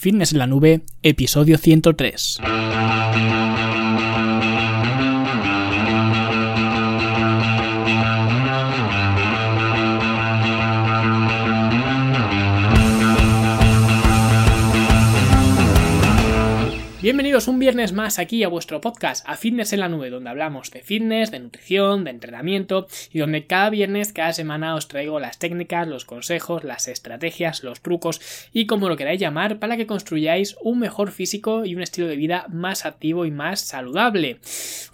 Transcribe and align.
Fitness 0.00 0.32
en 0.32 0.38
la 0.38 0.46
Nube, 0.46 0.80
episodio 1.02 1.58
103. 1.58 2.40
Bienvenidos 17.10 17.48
un 17.48 17.58
viernes 17.58 17.92
más 17.92 18.20
aquí 18.20 18.44
a 18.44 18.48
vuestro 18.48 18.80
podcast, 18.80 19.28
a 19.28 19.36
Fitness 19.36 19.72
en 19.72 19.80
la 19.80 19.88
Nube, 19.88 20.10
donde 20.10 20.30
hablamos 20.30 20.70
de 20.70 20.80
fitness, 20.80 21.32
de 21.32 21.40
nutrición, 21.40 22.04
de 22.04 22.10
entrenamiento 22.10 22.86
y 23.12 23.18
donde 23.18 23.46
cada 23.46 23.68
viernes, 23.68 24.12
cada 24.12 24.32
semana 24.32 24.76
os 24.76 24.86
traigo 24.86 25.18
las 25.18 25.40
técnicas, 25.40 25.88
los 25.88 26.04
consejos, 26.04 26.62
las 26.62 26.86
estrategias, 26.86 27.64
los 27.64 27.80
trucos 27.80 28.20
y 28.52 28.66
como 28.66 28.88
lo 28.88 28.96
queráis 28.96 29.20
llamar 29.20 29.58
para 29.58 29.76
que 29.76 29.88
construyáis 29.88 30.56
un 30.62 30.78
mejor 30.78 31.10
físico 31.10 31.64
y 31.64 31.74
un 31.74 31.82
estilo 31.82 32.06
de 32.06 32.14
vida 32.14 32.46
más 32.48 32.86
activo 32.86 33.26
y 33.26 33.32
más 33.32 33.58
saludable. 33.58 34.38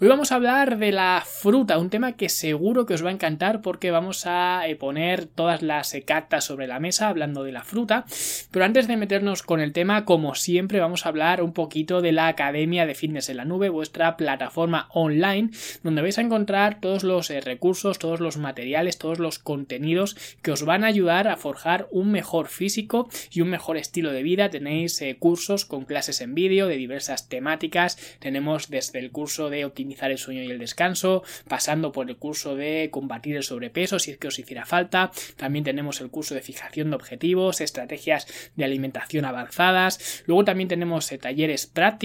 Hoy 0.01 0.07
vamos 0.07 0.31
a 0.31 0.37
hablar 0.37 0.79
de 0.79 0.91
la 0.91 1.23
fruta, 1.23 1.77
un 1.77 1.91
tema 1.91 2.13
que 2.13 2.29
seguro 2.29 2.87
que 2.87 2.95
os 2.95 3.05
va 3.05 3.09
a 3.09 3.13
encantar 3.13 3.61
porque 3.61 3.91
vamos 3.91 4.25
a 4.25 4.67
eh, 4.67 4.75
poner 4.75 5.27
todas 5.27 5.61
las 5.61 5.93
eh, 5.93 6.01
cartas 6.01 6.45
sobre 6.45 6.65
la 6.65 6.79
mesa 6.79 7.09
hablando 7.09 7.43
de 7.43 7.51
la 7.51 7.63
fruta, 7.63 8.05
pero 8.49 8.65
antes 8.65 8.87
de 8.87 8.97
meternos 8.97 9.43
con 9.43 9.59
el 9.59 9.71
tema, 9.71 10.03
como 10.03 10.33
siempre, 10.33 10.79
vamos 10.79 11.05
a 11.05 11.09
hablar 11.09 11.43
un 11.43 11.53
poquito 11.53 12.01
de 12.01 12.06
la 12.11 12.27
Academia 12.27 12.85
de 12.85 12.95
Fitness 12.95 13.29
en 13.29 13.37
la 13.37 13.45
Nube, 13.45 13.69
vuestra 13.69 14.17
plataforma 14.17 14.89
online, 14.93 15.49
donde 15.83 16.01
vais 16.01 16.17
a 16.17 16.21
encontrar 16.21 16.79
todos 16.79 17.03
los 17.03 17.29
eh, 17.29 17.41
recursos, 17.41 17.99
todos 17.99 18.19
los 18.19 18.37
materiales, 18.37 18.97
todos 18.97 19.19
los 19.19 19.39
contenidos 19.39 20.15
que 20.41 20.51
os 20.51 20.63
van 20.63 20.83
a 20.83 20.87
ayudar 20.87 21.27
a 21.27 21.37
forjar 21.37 21.87
un 21.91 22.11
mejor 22.11 22.47
físico 22.47 23.09
y 23.31 23.41
un 23.41 23.49
mejor 23.49 23.77
estilo 23.77 24.11
de 24.11 24.23
vida. 24.23 24.49
Tenéis 24.49 25.01
eh, 25.01 25.17
cursos 25.19 25.65
con 25.65 25.85
clases 25.85 26.21
en 26.21 26.35
vídeo 26.35 26.67
de 26.67 26.77
diversas 26.77 27.29
temáticas. 27.29 27.97
Tenemos 28.19 28.69
desde 28.69 28.99
el 28.99 29.11
curso 29.11 29.49
de 29.49 29.65
optimizar 29.65 30.11
el 30.11 30.17
sueño 30.17 30.43
y 30.43 30.51
el 30.51 30.59
descanso, 30.59 31.23
pasando 31.47 31.91
por 31.91 32.09
el 32.09 32.17
curso 32.17 32.55
de 32.55 32.89
combatir 32.91 33.35
el 33.35 33.43
sobrepeso 33.43 33.99
si 33.99 34.11
es 34.11 34.17
que 34.17 34.27
os 34.27 34.39
hiciera 34.39 34.65
falta. 34.65 35.11
También 35.35 35.63
tenemos 35.63 36.01
el 36.01 36.09
curso 36.09 36.35
de 36.35 36.41
fijación 36.41 36.89
de 36.89 36.95
objetivos, 36.95 37.61
estrategias 37.61 38.27
de 38.55 38.65
alimentación 38.65 39.25
avanzadas. 39.25 40.23
Luego 40.25 40.45
también 40.45 40.69
tenemos 40.69 41.11
eh, 41.11 41.17
talleres 41.17 41.67
prácticos 41.67 41.96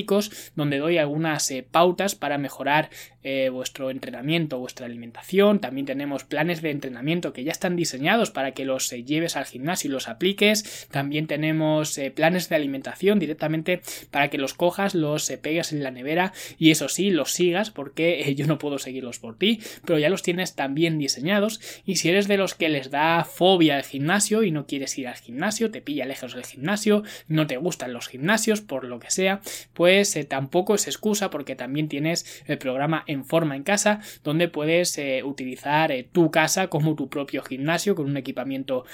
donde 0.56 0.78
doy 0.78 0.98
algunas 0.98 1.50
eh, 1.50 1.64
pautas 1.68 2.14
para 2.14 2.38
mejorar 2.38 2.90
eh, 3.22 3.50
vuestro 3.50 3.90
entrenamiento, 3.90 4.58
vuestra 4.58 4.86
alimentación. 4.86 5.60
También 5.60 5.86
tenemos 5.86 6.24
planes 6.24 6.60
de 6.62 6.70
entrenamiento 6.70 7.32
que 7.32 7.44
ya 7.44 7.52
están 7.52 7.76
diseñados 7.76 8.30
para 8.30 8.52
que 8.52 8.64
los 8.64 8.92
eh, 8.92 9.04
lleves 9.04 9.36
al 9.36 9.44
gimnasio 9.44 9.88
y 9.88 9.92
los 9.92 10.08
apliques. 10.08 10.88
También 10.90 11.26
tenemos 11.26 11.98
planes 12.14 12.48
de 12.48 12.56
alimentación 12.56 13.18
directamente 13.18 13.82
para 14.10 14.28
que 14.28 14.38
los 14.38 14.54
cojas, 14.54 14.94
los 14.94 15.30
pegues 15.40 15.72
en 15.72 15.82
la 15.82 15.90
nevera 15.90 16.32
y 16.58 16.70
eso 16.70 16.88
sí, 16.88 17.10
los 17.10 17.32
sigas 17.32 17.70
porque 17.70 18.34
yo 18.34 18.46
no 18.46 18.58
puedo 18.58 18.78
seguirlos 18.78 19.18
por 19.18 19.38
ti, 19.38 19.60
pero 19.84 19.98
ya 19.98 20.08
los 20.08 20.22
tienes 20.22 20.54
también 20.54 20.98
diseñados. 20.98 21.60
Y 21.84 21.96
si 21.96 22.08
eres 22.08 22.28
de 22.28 22.36
los 22.36 22.54
que 22.54 22.68
les 22.68 22.90
da 22.90 23.24
fobia 23.24 23.76
al 23.76 23.84
gimnasio 23.84 24.42
y 24.42 24.50
no 24.50 24.66
quieres 24.66 24.96
ir 24.98 25.08
al 25.08 25.16
gimnasio, 25.16 25.70
te 25.70 25.80
pilla 25.80 26.06
lejos 26.06 26.34
del 26.34 26.44
gimnasio, 26.44 27.02
no 27.28 27.46
te 27.46 27.56
gustan 27.56 27.92
los 27.92 28.08
gimnasios 28.08 28.60
por 28.60 28.84
lo 28.84 28.98
que 28.98 29.10
sea, 29.10 29.40
pues 29.74 29.81
eh, 29.88 30.24
tampoco 30.24 30.74
es 30.74 30.86
excusa 30.86 31.30
porque 31.30 31.56
también 31.56 31.88
tienes 31.88 32.42
el 32.46 32.58
programa 32.58 33.04
En 33.06 33.24
Forma 33.24 33.56
en 33.56 33.62
Casa, 33.62 34.00
donde 34.22 34.48
puedes 34.48 34.96
eh, 34.98 35.22
utilizar 35.24 35.92
eh, 35.92 36.06
tu 36.10 36.30
casa 36.30 36.68
como 36.68 36.94
tu 36.94 37.08
propio 37.08 37.42
gimnasio 37.42 37.94
con 37.94 38.06
un 38.06 38.16
equipamiento 38.16 38.84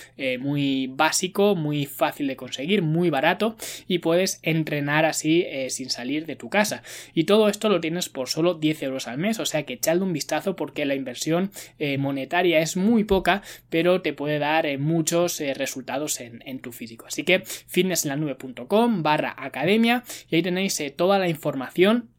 muy 0.40 0.88
básico, 0.88 1.54
muy 1.54 1.86
fácil 1.86 2.26
de 2.26 2.36
conseguir, 2.36 2.82
muy 2.82 3.10
barato 3.10 3.56
y 3.86 3.98
puedes 3.98 4.40
entrenar 4.42 5.04
así 5.04 5.46
sin 5.68 5.90
salir 5.90 6.26
de 6.26 6.36
tu 6.36 6.48
casa. 6.48 6.82
Y 7.14 7.24
todo 7.24 7.48
esto 7.48 7.68
lo 7.68 7.80
tienes 7.80 8.08
por 8.08 8.28
solo 8.28 8.54
10 8.54 8.82
euros 8.82 9.08
al 9.08 9.18
mes, 9.18 9.38
o 9.38 9.46
sea 9.46 9.64
que 9.64 9.74
echadle 9.74 10.02
un 10.02 10.12
vistazo 10.12 10.56
porque 10.56 10.84
la 10.84 10.94
inversión 10.94 11.50
monetaria 11.98 12.60
es 12.60 12.76
muy 12.76 13.04
poca, 13.04 13.42
pero 13.70 14.02
te 14.02 14.12
puede 14.12 14.38
dar 14.38 14.78
muchos 14.78 15.40
resultados 15.40 16.20
en, 16.20 16.42
en, 16.46 16.60
tu 16.60 16.72
físico. 16.72 17.06
Así 17.06 17.24
que 17.24 17.40
fitnesslanube.com 17.44 19.02
barra 19.02 19.34
academia 19.36 20.04
y 20.30 20.36
ahí 20.36 20.42
tenéis 20.42 20.77
toda 20.96 21.18
la 21.18 21.28
información 21.28 22.10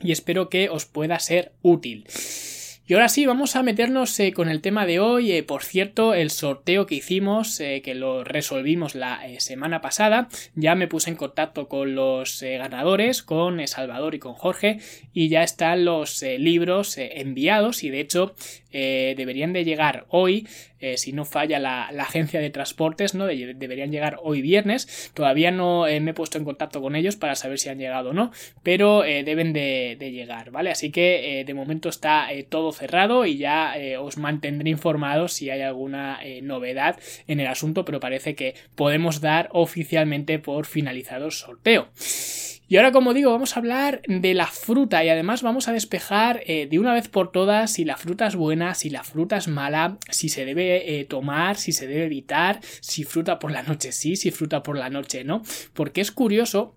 y 0.00 0.12
espero 0.12 0.48
que 0.48 0.68
os 0.68 0.84
pueda 0.84 1.18
ser 1.18 1.52
útil. 1.62 2.06
Y 2.90 2.94
ahora 2.94 3.10
sí, 3.10 3.26
vamos 3.26 3.54
a 3.54 3.62
meternos 3.62 4.18
eh, 4.18 4.32
con 4.32 4.48
el 4.48 4.62
tema 4.62 4.86
de 4.86 4.98
hoy. 4.98 5.32
Eh, 5.32 5.42
por 5.42 5.62
cierto, 5.62 6.14
el 6.14 6.30
sorteo 6.30 6.86
que 6.86 6.94
hicimos, 6.94 7.60
eh, 7.60 7.82
que 7.84 7.94
lo 7.94 8.24
resolvimos 8.24 8.94
la 8.94 9.20
semana 9.40 9.82
pasada, 9.82 10.30
ya 10.54 10.74
me 10.74 10.88
puse 10.88 11.10
en 11.10 11.16
contacto 11.16 11.68
con 11.68 11.94
los 11.94 12.40
ganadores, 12.40 13.22
con 13.22 13.66
Salvador 13.68 14.14
y 14.14 14.18
con 14.18 14.32
Jorge, 14.32 14.78
y 15.12 15.28
ya 15.28 15.42
están 15.42 15.84
los 15.84 16.22
libros 16.22 16.96
enviados 16.96 17.84
y 17.84 17.90
de 17.90 18.00
hecho 18.00 18.34
deberían 18.72 19.52
de 19.52 19.64
llegar 19.64 20.06
hoy. 20.08 20.46
si 20.96 21.12
no 21.12 21.24
falla 21.24 21.58
la, 21.58 21.86
agencia 21.86 22.40
de 22.40 22.50
transportes, 22.50 23.14
¿no? 23.14 23.26
deberían 23.26 23.90
llegar 23.90 24.18
hoy 24.22 24.42
viernes. 24.42 25.10
Todavía 25.14 25.50
no 25.50 25.84
me 26.00 26.10
he 26.10 26.14
puesto 26.14 26.38
en 26.38 26.44
contacto 26.44 26.80
con 26.80 26.96
ellos 26.96 27.16
para 27.16 27.34
saber 27.34 27.58
si 27.58 27.68
han 27.68 27.78
llegado 27.78 28.10
o 28.10 28.12
no, 28.12 28.32
pero 28.62 29.02
deben 29.02 29.52
de, 29.52 29.96
de, 29.98 30.12
llegar, 30.12 30.50
¿vale? 30.50 30.70
Así 30.70 30.90
que 30.90 31.44
de 31.46 31.54
momento 31.54 31.88
está 31.88 32.28
todo 32.48 32.72
cerrado 32.72 33.26
y 33.26 33.38
ya 33.38 33.78
eh, 33.78 33.96
os 33.96 34.16
mantendré 34.16 34.70
informados 34.70 35.32
si 35.32 35.50
hay 35.50 35.62
alguna 35.62 36.18
eh, 36.22 36.42
novedad 36.42 36.98
en 37.26 37.40
el 37.40 37.46
asunto, 37.46 37.84
pero 37.84 38.00
parece 38.00 38.34
que 38.34 38.54
podemos 38.74 39.20
dar 39.20 39.48
oficialmente 39.52 40.38
por 40.38 40.66
finalizado 40.66 41.26
el 41.26 41.32
sorteo. 41.32 41.88
Y 42.68 42.76
ahora, 42.76 42.92
como 42.92 43.14
digo, 43.14 43.30
vamos 43.30 43.56
a 43.56 43.60
hablar 43.60 44.02
de 44.06 44.34
la 44.34 44.46
fruta 44.46 45.02
y 45.02 45.08
además 45.08 45.42
vamos 45.42 45.68
a 45.68 45.72
despejar 45.72 46.42
eh, 46.46 46.66
de 46.70 46.78
una 46.78 46.92
vez 46.92 47.08
por 47.08 47.32
todas 47.32 47.72
si 47.72 47.84
la 47.84 47.96
fruta 47.96 48.26
es 48.26 48.36
buena, 48.36 48.74
si 48.74 48.90
la 48.90 49.04
fruta 49.04 49.38
es 49.38 49.48
mala, 49.48 49.96
si 50.10 50.28
se 50.28 50.44
debe 50.44 51.06
tomar, 51.08 51.56
si 51.56 51.72
se 51.72 51.86
debe 51.86 52.04
evitar, 52.04 52.60
si 52.80 53.04
fruta 53.04 53.38
por 53.38 53.52
la 53.52 53.62
noche 53.62 53.90
sí, 53.92 54.16
si 54.16 54.30
fruta 54.30 54.62
por 54.62 54.76
la 54.76 54.90
noche 54.90 55.24
no. 55.24 55.42
Porque 55.72 56.02
es 56.02 56.12
curioso 56.12 56.76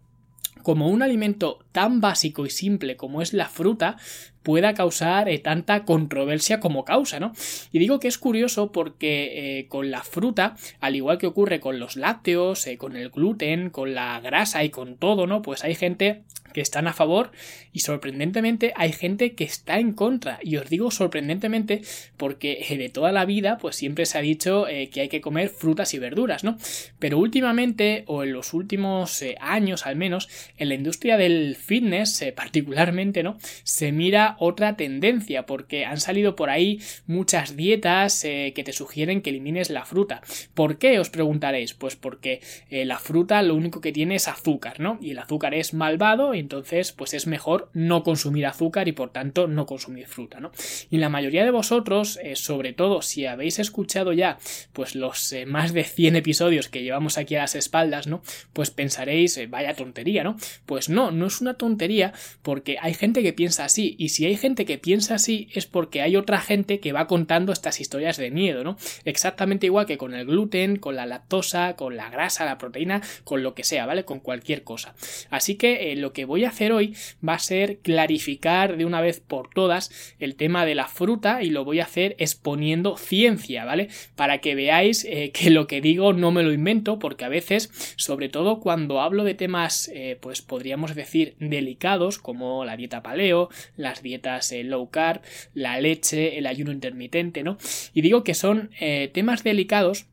como 0.63 0.89
un 0.89 1.01
alimento 1.01 1.59
tan 1.71 2.01
básico 2.01 2.45
y 2.45 2.49
simple 2.49 2.95
como 2.95 3.21
es 3.21 3.33
la 3.33 3.49
fruta 3.49 3.97
pueda 4.43 4.73
causar 4.73 5.29
eh, 5.29 5.39
tanta 5.39 5.85
controversia 5.85 6.59
como 6.59 6.85
causa, 6.85 7.19
¿no? 7.19 7.33
Y 7.71 7.79
digo 7.79 7.99
que 7.99 8.07
es 8.07 8.17
curioso 8.17 8.71
porque 8.71 9.59
eh, 9.59 9.67
con 9.67 9.91
la 9.91 10.03
fruta, 10.03 10.55
al 10.79 10.95
igual 10.95 11.17
que 11.17 11.27
ocurre 11.27 11.59
con 11.59 11.79
los 11.79 11.95
lácteos, 11.95 12.65
eh, 12.67 12.77
con 12.77 12.95
el 12.95 13.09
gluten, 13.09 13.69
con 13.69 13.93
la 13.93 14.19
grasa 14.19 14.63
y 14.63 14.69
con 14.69 14.97
todo, 14.97 15.27
¿no? 15.27 15.41
Pues 15.41 15.63
hay 15.63 15.75
gente 15.75 16.23
que 16.53 16.59
están 16.59 16.85
a 16.87 16.91
favor 16.91 17.31
y 17.71 17.79
sorprendentemente 17.79 18.73
hay 18.75 18.91
gente 18.91 19.35
que 19.35 19.45
está 19.45 19.79
en 19.79 19.93
contra. 19.93 20.37
Y 20.43 20.57
os 20.57 20.69
digo 20.69 20.91
sorprendentemente 20.91 21.81
porque 22.17 22.65
de 22.77 22.89
toda 22.89 23.13
la 23.13 23.23
vida 23.23 23.57
pues 23.57 23.77
siempre 23.77 24.05
se 24.05 24.17
ha 24.17 24.21
dicho 24.21 24.65
que 24.65 24.99
hay 24.99 25.07
que 25.07 25.21
comer 25.21 25.47
frutas 25.47 25.93
y 25.93 25.99
verduras, 25.99 26.43
¿no? 26.43 26.57
Pero 26.99 27.19
últimamente 27.19 28.03
o 28.07 28.23
en 28.23 28.33
los 28.33 28.53
últimos 28.53 29.23
años 29.39 29.85
al 29.85 29.95
menos 29.95 30.27
en 30.57 30.67
la 30.67 30.75
industria 30.75 31.15
del 31.15 31.55
fitness 31.55 32.21
particularmente, 32.35 33.23
¿no? 33.23 33.37
Se 33.63 33.93
mira 33.93 34.30
otra 34.39 34.75
tendencia, 34.75 35.45
porque 35.45 35.85
han 35.85 35.99
salido 35.99 36.35
por 36.35 36.49
ahí 36.49 36.79
muchas 37.07 37.55
dietas 37.55 38.23
eh, 38.23 38.53
que 38.55 38.63
te 38.63 38.73
sugieren 38.73 39.21
que 39.21 39.29
elimines 39.29 39.69
la 39.69 39.85
fruta. 39.85 40.21
¿Por 40.53 40.77
qué? 40.77 40.99
Os 40.99 41.09
preguntaréis. 41.09 41.73
Pues 41.73 41.95
porque 41.95 42.41
eh, 42.69 42.85
la 42.85 42.99
fruta 42.99 43.41
lo 43.41 43.55
único 43.55 43.81
que 43.81 43.91
tiene 43.91 44.15
es 44.15 44.27
azúcar, 44.27 44.79
¿no? 44.79 44.97
Y 45.01 45.11
el 45.11 45.19
azúcar 45.19 45.53
es 45.53 45.73
malvado, 45.73 46.33
entonces 46.33 46.91
pues 46.91 47.13
es 47.13 47.27
mejor 47.27 47.69
no 47.73 48.03
consumir 48.03 48.45
azúcar 48.45 48.87
y 48.87 48.91
por 48.91 49.11
tanto 49.11 49.47
no 49.47 49.65
consumir 49.65 50.07
fruta, 50.07 50.39
¿no? 50.39 50.51
Y 50.89 50.97
la 50.97 51.09
mayoría 51.09 51.45
de 51.45 51.51
vosotros, 51.51 52.19
eh, 52.23 52.35
sobre 52.35 52.73
todo 52.73 53.01
si 53.01 53.25
habéis 53.25 53.59
escuchado 53.59 54.13
ya 54.13 54.37
pues 54.73 54.95
los 54.95 55.33
más 55.47 55.73
de 55.73 55.83
100 55.83 56.15
episodios 56.15 56.69
que 56.69 56.83
llevamos 56.83 57.17
aquí 57.17 57.35
a 57.35 57.39
las 57.39 57.55
espaldas, 57.55 58.07
¿no? 58.07 58.21
Pues 58.53 58.71
pensaréis, 58.71 59.39
vaya 59.49 59.73
tontería, 59.73 60.23
¿no? 60.23 60.35
Pues 60.65 60.89
no, 60.89 61.11
no 61.11 61.27
es 61.27 61.41
una 61.41 61.55
tontería 61.55 62.13
porque 62.41 62.77
hay 62.81 62.93
gente 62.93 63.23
que 63.23 63.33
piensa 63.33 63.65
así 63.65 63.95
y 63.97 64.09
si 64.09 64.20
si 64.21 64.27
hay 64.27 64.37
gente 64.37 64.65
que 64.65 64.77
piensa 64.77 65.15
así 65.15 65.47
es 65.51 65.65
porque 65.65 66.03
hay 66.03 66.15
otra 66.15 66.39
gente 66.39 66.79
que 66.79 66.91
va 66.91 67.07
contando 67.07 67.51
estas 67.51 67.81
historias 67.81 68.17
de 68.17 68.29
miedo, 68.29 68.63
¿no? 68.63 68.77
Exactamente 69.03 69.65
igual 69.65 69.87
que 69.87 69.97
con 69.97 70.13
el 70.13 70.27
gluten, 70.27 70.75
con 70.75 70.95
la 70.95 71.07
lactosa, 71.07 71.75
con 71.75 71.97
la 71.97 72.11
grasa, 72.11 72.45
la 72.45 72.59
proteína, 72.59 73.01
con 73.23 73.41
lo 73.41 73.55
que 73.55 73.63
sea, 73.63 73.87
¿vale? 73.87 74.05
Con 74.05 74.19
cualquier 74.19 74.63
cosa. 74.63 74.93
Así 75.31 75.55
que 75.55 75.91
eh, 75.91 75.95
lo 75.95 76.13
que 76.13 76.25
voy 76.25 76.43
a 76.43 76.49
hacer 76.49 76.71
hoy 76.71 76.95
va 77.27 77.33
a 77.33 77.39
ser 77.39 77.79
clarificar 77.79 78.77
de 78.77 78.85
una 78.85 79.01
vez 79.01 79.21
por 79.21 79.49
todas 79.49 79.89
el 80.19 80.35
tema 80.35 80.67
de 80.67 80.75
la 80.75 80.87
fruta 80.87 81.41
y 81.41 81.49
lo 81.49 81.65
voy 81.65 81.79
a 81.79 81.85
hacer 81.85 82.15
exponiendo 82.19 82.97
ciencia, 82.97 83.65
¿vale? 83.65 83.89
Para 84.15 84.37
que 84.37 84.53
veáis 84.53 85.03
eh, 85.05 85.31
que 85.33 85.49
lo 85.49 85.65
que 85.65 85.81
digo 85.81 86.13
no 86.13 86.29
me 86.29 86.43
lo 86.43 86.53
invento 86.53 86.99
porque 86.99 87.25
a 87.25 87.29
veces, 87.29 87.71
sobre 87.95 88.29
todo 88.29 88.59
cuando 88.59 89.01
hablo 89.01 89.23
de 89.23 89.33
temas, 89.33 89.89
eh, 89.95 90.19
pues 90.21 90.43
podríamos 90.43 90.93
decir 90.93 91.35
delicados 91.39 92.19
como 92.19 92.65
la 92.65 92.77
dieta 92.77 93.01
paleo, 93.01 93.49
las 93.75 94.03
dietas 94.03 94.10
dietas 94.11 94.53
low 94.63 94.89
carb, 94.89 95.21
la 95.53 95.79
leche, 95.79 96.37
el 96.37 96.47
ayuno 96.47 96.71
intermitente, 96.71 97.43
¿no? 97.43 97.57
Y 97.93 98.01
digo 98.01 98.23
que 98.23 98.33
son 98.33 98.71
eh, 98.79 99.09
temas 99.13 99.43
delicados 99.43 100.05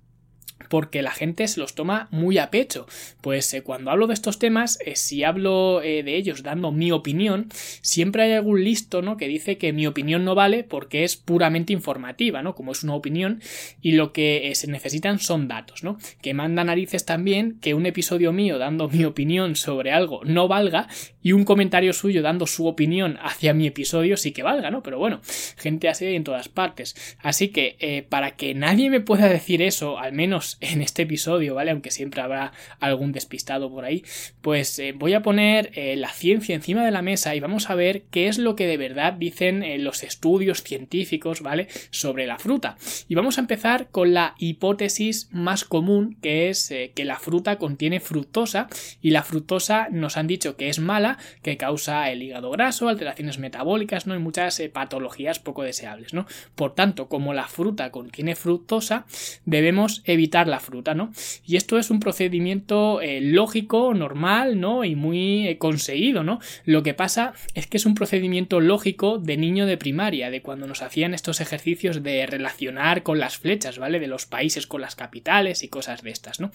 porque 0.68 1.02
la 1.02 1.10
gente 1.10 1.46
se 1.48 1.60
los 1.60 1.74
toma 1.74 2.08
muy 2.10 2.38
a 2.38 2.50
pecho. 2.50 2.86
Pues 3.20 3.52
eh, 3.54 3.62
cuando 3.62 3.90
hablo 3.90 4.06
de 4.06 4.14
estos 4.14 4.38
temas, 4.38 4.78
eh, 4.84 4.96
si 4.96 5.24
hablo 5.24 5.82
eh, 5.82 6.02
de 6.02 6.16
ellos 6.16 6.42
dando 6.42 6.72
mi 6.72 6.92
opinión, 6.92 7.48
siempre 7.80 8.24
hay 8.24 8.32
algún 8.32 8.62
listo, 8.62 9.02
¿no? 9.02 9.16
Que 9.16 9.28
dice 9.28 9.58
que 9.58 9.72
mi 9.72 9.86
opinión 9.86 10.24
no 10.24 10.34
vale 10.34 10.64
porque 10.64 11.04
es 11.04 11.16
puramente 11.16 11.72
informativa, 11.72 12.42
¿no? 12.42 12.54
Como 12.54 12.72
es 12.72 12.82
una 12.82 12.94
opinión 12.94 13.40
y 13.80 13.92
lo 13.92 14.12
que 14.12 14.50
se 14.54 14.66
necesitan 14.66 15.18
son 15.18 15.48
datos, 15.48 15.84
¿no? 15.84 15.98
Que 16.20 16.34
manda 16.34 16.64
narices 16.64 17.04
también 17.04 17.58
que 17.60 17.74
un 17.74 17.86
episodio 17.86 18.32
mío 18.32 18.58
dando 18.58 18.88
mi 18.88 19.04
opinión 19.04 19.56
sobre 19.56 19.92
algo 19.92 20.20
no 20.24 20.48
valga 20.48 20.88
y 21.22 21.32
un 21.32 21.44
comentario 21.44 21.92
suyo 21.92 22.22
dando 22.22 22.46
su 22.46 22.66
opinión 22.66 23.18
hacia 23.22 23.54
mi 23.54 23.66
episodio 23.66 24.16
sí 24.16 24.32
que 24.32 24.42
valga, 24.42 24.70
¿no? 24.70 24.82
Pero 24.82 24.98
bueno, 24.98 25.20
gente 25.56 25.88
así 25.88 26.06
en 26.06 26.24
todas 26.24 26.48
partes. 26.48 27.16
Así 27.20 27.48
que 27.48 28.06
para 28.08 28.36
que 28.36 28.54
nadie 28.54 28.90
me 28.90 29.00
pueda 29.00 29.28
decir 29.28 29.62
eso, 29.62 29.98
al 29.98 30.12
menos 30.12 30.47
en 30.60 30.80
este 30.80 31.02
episodio, 31.02 31.54
¿vale? 31.54 31.72
Aunque 31.72 31.90
siempre 31.90 32.22
habrá 32.22 32.52
algún 32.80 33.12
despistado 33.12 33.70
por 33.70 33.84
ahí, 33.84 34.04
pues 34.40 34.78
eh, 34.78 34.92
voy 34.96 35.14
a 35.14 35.22
poner 35.22 35.70
eh, 35.74 35.96
la 35.96 36.08
ciencia 36.08 36.54
encima 36.54 36.84
de 36.84 36.90
la 36.90 37.02
mesa 37.02 37.34
y 37.34 37.40
vamos 37.40 37.68
a 37.68 37.74
ver 37.74 38.04
qué 38.10 38.28
es 38.28 38.38
lo 38.38 38.56
que 38.56 38.66
de 38.66 38.76
verdad 38.76 39.12
dicen 39.12 39.62
eh, 39.62 39.78
los 39.78 40.02
estudios 40.02 40.62
científicos, 40.62 41.42
¿vale? 41.42 41.68
Sobre 41.90 42.26
la 42.26 42.38
fruta. 42.38 42.76
Y 43.08 43.14
vamos 43.14 43.38
a 43.38 43.42
empezar 43.42 43.88
con 43.90 44.14
la 44.14 44.34
hipótesis 44.38 45.28
más 45.32 45.64
común, 45.64 46.16
que 46.22 46.48
es 46.48 46.72
que 46.94 47.04
la 47.04 47.18
fruta 47.18 47.56
contiene 47.56 48.00
fructosa 48.00 48.68
y 49.02 49.10
la 49.10 49.22
fructosa 49.22 49.88
nos 49.90 50.16
han 50.16 50.26
dicho 50.26 50.56
que 50.56 50.68
es 50.68 50.78
mala, 50.78 51.18
que 51.42 51.56
causa 51.56 52.10
el 52.10 52.22
hígado 52.22 52.50
graso, 52.50 52.88
alteraciones 52.88 53.38
metabólicas, 53.38 54.06
¿no? 54.06 54.14
Y 54.14 54.18
muchas 54.18 54.62
patologías 54.72 55.38
poco 55.38 55.62
deseables, 55.62 56.14
¿no? 56.14 56.26
Por 56.54 56.74
tanto, 56.74 57.08
como 57.08 57.34
la 57.34 57.48
fruta 57.48 57.90
contiene 57.90 58.36
fructosa, 58.36 59.06
debemos 59.44 60.02
evitar 60.04 60.37
la 60.46 60.60
fruta, 60.60 60.94
¿no? 60.94 61.12
Y 61.46 61.56
esto 61.56 61.78
es 61.78 61.90
un 61.90 62.00
procedimiento 62.00 63.00
eh, 63.00 63.20
lógico, 63.20 63.94
normal, 63.94 64.60
¿no? 64.60 64.84
Y 64.84 64.94
muy 64.94 65.48
eh, 65.48 65.58
conseguido, 65.58 66.22
¿no? 66.22 66.40
Lo 66.64 66.82
que 66.82 66.94
pasa 66.94 67.32
es 67.54 67.66
que 67.66 67.78
es 67.78 67.86
un 67.86 67.94
procedimiento 67.94 68.60
lógico 68.60 69.18
de 69.18 69.36
niño 69.36 69.66
de 69.66 69.76
primaria, 69.76 70.30
de 70.30 70.42
cuando 70.42 70.66
nos 70.66 70.82
hacían 70.82 71.14
estos 71.14 71.40
ejercicios 71.40 72.02
de 72.02 72.26
relacionar 72.26 73.02
con 73.02 73.18
las 73.18 73.38
flechas, 73.38 73.78
¿vale? 73.78 74.00
De 74.00 74.06
los 74.06 74.26
países 74.26 74.66
con 74.66 74.80
las 74.80 74.96
capitales 74.96 75.62
y 75.62 75.68
cosas 75.68 76.02
de 76.02 76.10
estas, 76.10 76.40
¿no? 76.40 76.50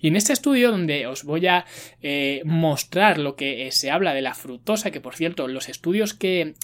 Y 0.00 0.08
en 0.08 0.16
este 0.16 0.32
estudio 0.32 0.70
donde 0.70 1.06
os 1.06 1.24
voy 1.24 1.46
a 1.46 1.64
eh, 2.02 2.42
mostrar 2.44 3.18
lo 3.18 3.36
que 3.36 3.70
se 3.72 3.90
habla 3.90 4.14
de 4.14 4.22
la 4.22 4.34
fructosa, 4.34 4.90
que 4.90 5.00
por 5.00 5.14
cierto, 5.14 5.48
los 5.48 5.68
estudios 5.68 6.14
que 6.14 6.54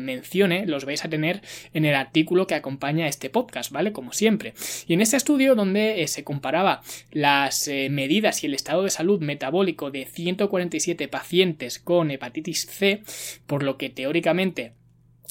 mencione 0.00 0.64
los 0.66 0.84
vais 0.84 1.04
a 1.04 1.08
tener 1.08 1.42
en 1.74 1.84
el 1.84 1.94
artículo 1.94 2.46
que 2.46 2.54
acompaña 2.54 3.08
este 3.08 3.30
podcast, 3.30 3.72
¿vale? 3.72 3.92
Como 3.92 4.12
siempre. 4.12 4.54
Y 4.86 4.94
en 4.94 5.00
este 5.00 5.16
estudio 5.16 5.54
donde 5.54 6.06
se 6.06 6.15
comparaba 6.24 6.82
las 7.10 7.68
eh, 7.68 7.88
medidas 7.90 8.42
y 8.42 8.46
el 8.46 8.54
estado 8.54 8.82
de 8.82 8.90
salud 8.90 9.20
metabólico 9.20 9.90
de 9.90 10.06
147 10.06 11.08
pacientes 11.08 11.78
con 11.78 12.10
hepatitis 12.10 12.66
C, 12.66 13.02
por 13.46 13.62
lo 13.62 13.76
que 13.76 13.90
teóricamente 13.90 14.72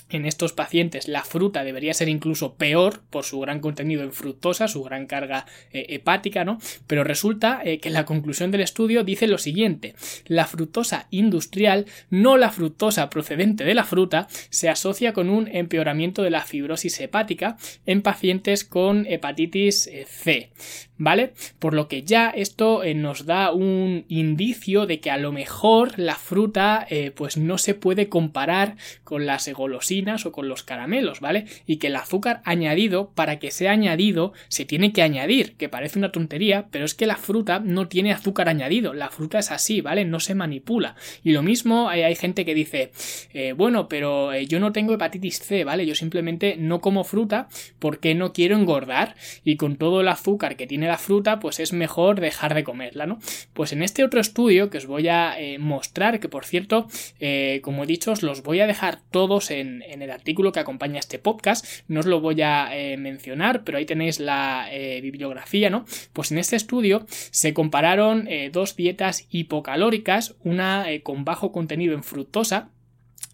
en 0.09 0.25
estos 0.25 0.53
pacientes 0.53 1.07
la 1.07 1.23
fruta 1.23 1.63
debería 1.63 1.93
ser 1.93 2.09
incluso 2.09 2.55
peor 2.55 3.01
por 3.09 3.23
su 3.23 3.39
gran 3.39 3.59
contenido 3.59 4.03
en 4.03 4.13
fructosa, 4.13 4.67
su 4.67 4.83
gran 4.83 5.07
carga 5.07 5.45
eh, 5.71 5.85
hepática, 5.89 6.45
¿no? 6.45 6.59
Pero 6.87 7.03
resulta 7.03 7.61
eh, 7.63 7.79
que 7.79 7.89
la 7.89 8.05
conclusión 8.05 8.51
del 8.51 8.61
estudio 8.61 9.03
dice 9.03 9.27
lo 9.27 9.37
siguiente: 9.37 9.95
la 10.25 10.45
fructosa 10.45 11.07
industrial, 11.09 11.85
no 12.09 12.37
la 12.37 12.51
fructosa 12.51 13.09
procedente 13.09 13.63
de 13.63 13.73
la 13.73 13.83
fruta, 13.83 14.27
se 14.49 14.69
asocia 14.69 15.13
con 15.13 15.29
un 15.29 15.47
empeoramiento 15.47 16.21
de 16.21 16.29
la 16.29 16.41
fibrosis 16.41 16.99
hepática 16.99 17.57
en 17.85 18.01
pacientes 18.01 18.63
con 18.63 19.05
hepatitis 19.07 19.87
eh, 19.87 20.05
C. 20.07 20.51
¿Vale? 20.97 21.33
Por 21.59 21.73
lo 21.73 21.87
que 21.87 22.03
ya 22.03 22.29
esto 22.29 22.81
nos 22.95 23.25
da 23.25 23.51
un 23.51 24.05
indicio 24.07 24.85
de 24.85 24.99
que 24.99 25.11
a 25.11 25.17
lo 25.17 25.31
mejor 25.31 25.99
la 25.99 26.15
fruta 26.15 26.87
pues 27.15 27.35
no 27.37 27.57
se 27.57 27.73
puede 27.73 28.07
comparar 28.07 28.77
con 29.03 29.25
las 29.25 29.47
golosinas 29.51 30.25
o 30.25 30.31
con 30.31 30.47
los 30.47 30.63
caramelos, 30.63 31.19
¿vale? 31.19 31.45
Y 31.65 31.77
que 31.77 31.87
el 31.87 31.95
azúcar 31.95 32.41
añadido, 32.45 33.11
para 33.13 33.39
que 33.39 33.51
sea 33.51 33.71
añadido, 33.71 34.33
se 34.47 34.65
tiene 34.65 34.93
que 34.93 35.01
añadir, 35.01 35.55
que 35.55 35.69
parece 35.69 35.99
una 35.99 36.11
tontería, 36.11 36.67
pero 36.71 36.85
es 36.85 36.93
que 36.93 37.05
la 37.05 37.17
fruta 37.17 37.59
no 37.59 37.87
tiene 37.87 38.11
azúcar 38.11 38.49
añadido, 38.49 38.93
la 38.93 39.09
fruta 39.09 39.39
es 39.39 39.51
así, 39.51 39.81
¿vale? 39.81 40.05
No 40.05 40.19
se 40.19 40.35
manipula. 40.35 40.95
Y 41.23 41.31
lo 41.31 41.43
mismo 41.43 41.89
hay, 41.89 42.03
hay 42.03 42.15
gente 42.15 42.45
que 42.45 42.53
dice, 42.53 42.91
eh, 43.33 43.53
bueno, 43.53 43.87
pero 43.87 44.33
eh, 44.33 44.45
yo 44.47 44.59
no 44.59 44.71
tengo 44.71 44.93
hepatitis 44.93 45.39
C, 45.39 45.63
¿vale? 45.63 45.85
Yo 45.85 45.95
simplemente 45.95 46.55
no 46.57 46.81
como 46.81 47.03
fruta 47.03 47.47
porque 47.79 48.15
no 48.15 48.33
quiero 48.33 48.55
engordar 48.55 49.15
y 49.43 49.57
con 49.57 49.75
todo 49.77 50.01
el 50.01 50.07
azúcar 50.07 50.55
que 50.55 50.67
tiene 50.67 50.84
la 50.87 50.97
fruta, 50.97 51.39
pues 51.39 51.59
es 51.59 51.73
mejor 51.73 52.19
dejar 52.19 52.53
de 52.53 52.63
comerla, 52.63 53.05
¿no? 53.05 53.19
Pues 53.53 53.73
en 53.73 53.83
este 53.83 54.03
otro 54.03 54.19
estudio 54.19 54.69
que 54.69 54.77
os 54.77 54.87
voy 54.87 55.07
a 55.07 55.39
eh, 55.39 55.57
mostrar, 55.59 56.19
que 56.19 56.29
por 56.29 56.45
cierto, 56.45 56.87
como 57.61 57.83
he 57.83 57.87
dicho, 57.87 58.11
os 58.11 58.23
los 58.23 58.43
voy 58.43 58.59
a 58.59 58.67
dejar 58.67 58.99
todos 59.11 59.51
en, 59.51 59.83
el 59.83 60.11
artículo 60.11 60.51
que 60.51 60.59
acompaña 60.59 60.99
este 60.99 61.19
podcast. 61.19 61.65
No 61.87 61.99
os 61.99 62.05
lo 62.05 62.21
voy 62.21 62.41
a 62.41 62.69
eh, 62.75 62.97
mencionar, 62.97 63.63
pero 63.63 63.77
ahí 63.77 63.85
tenéis 63.85 64.19
la 64.19 64.67
eh, 64.71 65.01
bibliografía, 65.01 65.69
¿no? 65.69 65.85
Pues 66.13 66.31
en 66.31 66.37
este 66.37 66.55
estudio 66.55 67.05
se 67.07 67.53
compararon 67.53 68.27
eh, 68.27 68.49
dos 68.51 68.75
dietas 68.75 69.27
hipocalóricas, 69.29 70.35
una 70.43 70.85
con 71.03 71.25
bajo 71.25 71.51
contenido 71.51 71.93
en 71.93 72.03
fructosa 72.03 72.69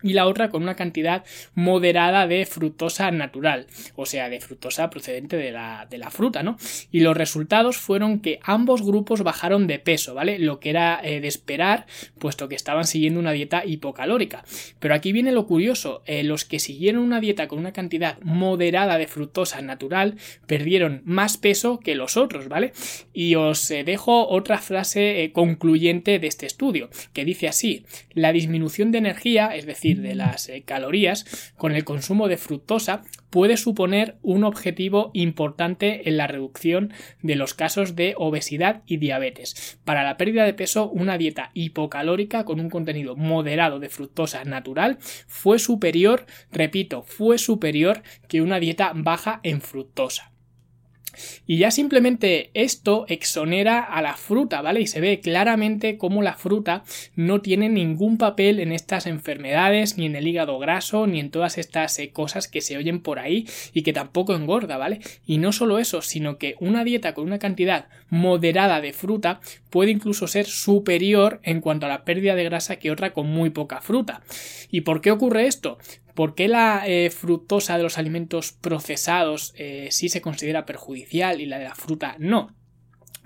y 0.03 0.13
la 0.13 0.27
otra 0.27 0.49
con 0.49 0.63
una 0.63 0.75
cantidad 0.75 1.23
moderada 1.53 2.27
de 2.27 2.45
fructosa 2.45 3.11
natural, 3.11 3.67
o 3.95 4.05
sea, 4.05 4.29
de 4.29 4.39
fructosa 4.39 4.89
procedente 4.89 5.37
de 5.37 5.51
la, 5.51 5.87
de 5.89 5.97
la 5.97 6.11
fruta, 6.11 6.43
¿no? 6.43 6.57
Y 6.91 7.01
los 7.01 7.15
resultados 7.15 7.77
fueron 7.77 8.19
que 8.19 8.39
ambos 8.43 8.81
grupos 8.81 9.23
bajaron 9.23 9.67
de 9.67 9.79
peso, 9.79 10.13
¿vale? 10.13 10.39
Lo 10.39 10.59
que 10.59 10.69
era 10.69 10.99
eh, 11.03 11.21
de 11.21 11.27
esperar, 11.27 11.85
puesto 12.19 12.47
que 12.47 12.55
estaban 12.55 12.85
siguiendo 12.85 13.19
una 13.19 13.31
dieta 13.31 13.63
hipocalórica. 13.65 14.43
Pero 14.79 14.93
aquí 14.93 15.11
viene 15.11 15.31
lo 15.31 15.47
curioso, 15.47 16.03
eh, 16.05 16.23
los 16.23 16.45
que 16.45 16.59
siguieron 16.59 17.03
una 17.03 17.19
dieta 17.19 17.47
con 17.47 17.59
una 17.59 17.73
cantidad 17.73 18.19
moderada 18.21 18.97
de 18.97 19.07
fructosa 19.07 19.61
natural 19.61 20.15
perdieron 20.47 21.01
más 21.05 21.37
peso 21.37 21.79
que 21.79 21.95
los 21.95 22.17
otros, 22.17 22.47
¿vale? 22.47 22.73
Y 23.13 23.35
os 23.35 23.69
eh, 23.71 23.83
dejo 23.83 24.27
otra 24.27 24.59
frase 24.59 25.31
concluyente 25.33 26.19
de 26.19 26.27
este 26.27 26.45
estudio, 26.45 26.89
que 27.13 27.25
dice 27.25 27.47
así, 27.47 27.85
la 28.13 28.31
disminución 28.31 28.91
de 28.91 28.99
energía, 28.99 29.55
es 29.55 29.65
decir, 29.65 29.90
de 29.99 30.15
las 30.15 30.47
eh, 30.49 30.63
calorías, 30.63 31.51
con 31.57 31.73
el 31.73 31.83
consumo 31.83 32.27
de 32.27 32.37
fructosa 32.37 33.03
puede 33.29 33.57
suponer 33.57 34.17
un 34.21 34.43
objetivo 34.43 35.11
importante 35.13 36.07
en 36.07 36.17
la 36.17 36.27
reducción 36.27 36.93
de 37.21 37.35
los 37.35 37.53
casos 37.53 37.95
de 37.95 38.13
obesidad 38.17 38.83
y 38.85 38.97
diabetes. 38.97 39.79
Para 39.83 40.03
la 40.03 40.17
pérdida 40.17 40.45
de 40.45 40.53
peso, 40.53 40.89
una 40.89 41.17
dieta 41.17 41.51
hipocalórica 41.53 42.45
con 42.45 42.59
un 42.59 42.69
contenido 42.69 43.15
moderado 43.15 43.79
de 43.79 43.89
fructosa 43.89 44.43
natural 44.43 44.97
fue 45.27 45.59
superior, 45.59 46.25
repito, 46.51 47.03
fue 47.03 47.37
superior 47.37 48.03
que 48.27 48.41
una 48.41 48.59
dieta 48.59 48.91
baja 48.93 49.39
en 49.43 49.61
fructosa. 49.61 50.30
Y 51.47 51.57
ya 51.57 51.71
simplemente 51.71 52.51
esto 52.53 53.05
exonera 53.07 53.79
a 53.79 54.01
la 54.01 54.15
fruta, 54.15 54.61
¿vale? 54.61 54.81
Y 54.81 54.87
se 54.87 55.01
ve 55.01 55.19
claramente 55.19 55.97
cómo 55.97 56.21
la 56.21 56.35
fruta 56.35 56.83
no 57.15 57.41
tiene 57.41 57.69
ningún 57.69 58.17
papel 58.17 58.59
en 58.59 58.71
estas 58.71 59.05
enfermedades, 59.05 59.97
ni 59.97 60.05
en 60.05 60.15
el 60.15 60.27
hígado 60.27 60.59
graso, 60.59 61.07
ni 61.07 61.19
en 61.19 61.31
todas 61.31 61.57
estas 61.57 61.97
eh, 61.99 62.11
cosas 62.11 62.47
que 62.47 62.61
se 62.61 62.77
oyen 62.77 63.01
por 63.01 63.19
ahí 63.19 63.47
y 63.73 63.83
que 63.83 63.93
tampoco 63.93 64.35
engorda, 64.35 64.77
¿vale? 64.77 64.99
Y 65.25 65.37
no 65.37 65.51
solo 65.51 65.79
eso, 65.79 66.01
sino 66.01 66.37
que 66.37 66.55
una 66.59 66.83
dieta 66.83 67.13
con 67.13 67.25
una 67.25 67.39
cantidad 67.39 67.87
moderada 68.09 68.81
de 68.81 68.93
fruta 68.93 69.39
puede 69.69 69.91
incluso 69.91 70.27
ser 70.27 70.45
superior 70.45 71.39
en 71.43 71.61
cuanto 71.61 71.85
a 71.85 71.89
la 71.89 72.03
pérdida 72.03 72.35
de 72.35 72.43
grasa 72.43 72.77
que 72.77 72.91
otra 72.91 73.13
con 73.13 73.27
muy 73.27 73.49
poca 73.49 73.81
fruta. 73.81 74.21
¿Y 74.69 74.81
por 74.81 75.01
qué 75.01 75.11
ocurre 75.11 75.47
esto? 75.47 75.77
¿Por 76.21 76.35
qué 76.35 76.47
la 76.47 76.83
eh, 76.85 77.09
fructosa 77.09 77.77
de 77.77 77.81
los 77.81 77.97
alimentos 77.97 78.51
procesados 78.51 79.55
eh, 79.57 79.87
sí 79.89 80.07
se 80.07 80.21
considera 80.21 80.67
perjudicial 80.67 81.41
y 81.41 81.47
la 81.47 81.57
de 81.57 81.63
la 81.63 81.73
fruta 81.73 82.15
no? 82.19 82.55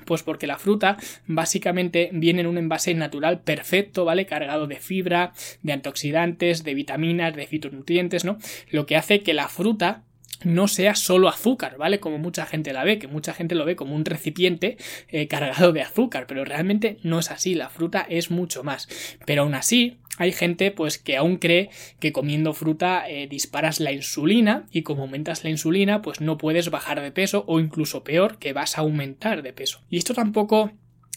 Pues 0.06 0.24
porque 0.24 0.48
la 0.48 0.58
fruta 0.58 0.96
básicamente 1.28 2.10
viene 2.14 2.40
en 2.40 2.48
un 2.48 2.58
envase 2.58 2.94
natural 2.94 3.42
perfecto, 3.42 4.06
¿vale? 4.06 4.26
Cargado 4.26 4.66
de 4.66 4.78
fibra, 4.78 5.34
de 5.62 5.74
antioxidantes, 5.74 6.64
de 6.64 6.74
vitaminas, 6.74 7.36
de 7.36 7.48
fitonutrientes, 7.48 8.24
¿no? 8.24 8.38
Lo 8.72 8.86
que 8.86 8.96
hace 8.96 9.24
que 9.24 9.34
la 9.34 9.50
fruta 9.50 10.06
no 10.46 10.68
sea 10.68 10.96
solo 10.96 11.28
azúcar, 11.28 11.78
¿vale? 11.78 12.00
Como 12.00 12.18
mucha 12.18 12.46
gente 12.46 12.72
la 12.72 12.84
ve, 12.84 13.00
que 13.00 13.08
mucha 13.08 13.34
gente 13.34 13.56
lo 13.56 13.66
ve 13.66 13.76
como 13.76 13.96
un 13.96 14.06
recipiente 14.06 14.78
eh, 15.10 15.28
cargado 15.28 15.74
de 15.74 15.82
azúcar, 15.82 16.26
pero 16.28 16.46
realmente 16.46 16.98
no 17.04 17.20
es 17.20 17.32
así, 17.32 17.56
la 17.56 17.70
fruta 17.70 18.06
es 18.08 18.32
mucho 18.32 18.64
más. 18.64 18.88
Pero 19.26 19.44
aún 19.44 19.56
así, 19.56 19.98
hay 20.18 20.32
gente 20.32 20.72
pues 20.72 20.98
que 20.98 21.18
aún 21.18 21.38
cree 21.38 21.70
que 22.00 22.14
comiendo 22.14 22.54
fruta 22.54 23.10
eh, 23.10 23.28
disparas 23.28 23.80
la 23.80 23.92
insulina 23.92 24.66
y 24.72 24.84
como 24.84 25.04
aumentas 25.04 25.44
la 25.44 25.50
insulina 25.50 26.02
pues 26.02 26.22
no 26.22 26.38
puedes 26.38 26.70
bajar 26.70 27.02
de 27.02 27.12
peso 27.12 27.44
o 27.48 27.60
incluso 27.60 28.04
peor 28.04 28.38
que 28.38 28.54
vas 28.54 28.78
a 28.78 28.82
aumentar 28.82 29.42
de 29.42 29.52
peso. 29.54 29.82
Y 29.90 29.98
esto 29.98 30.14
tampoco 30.14 30.72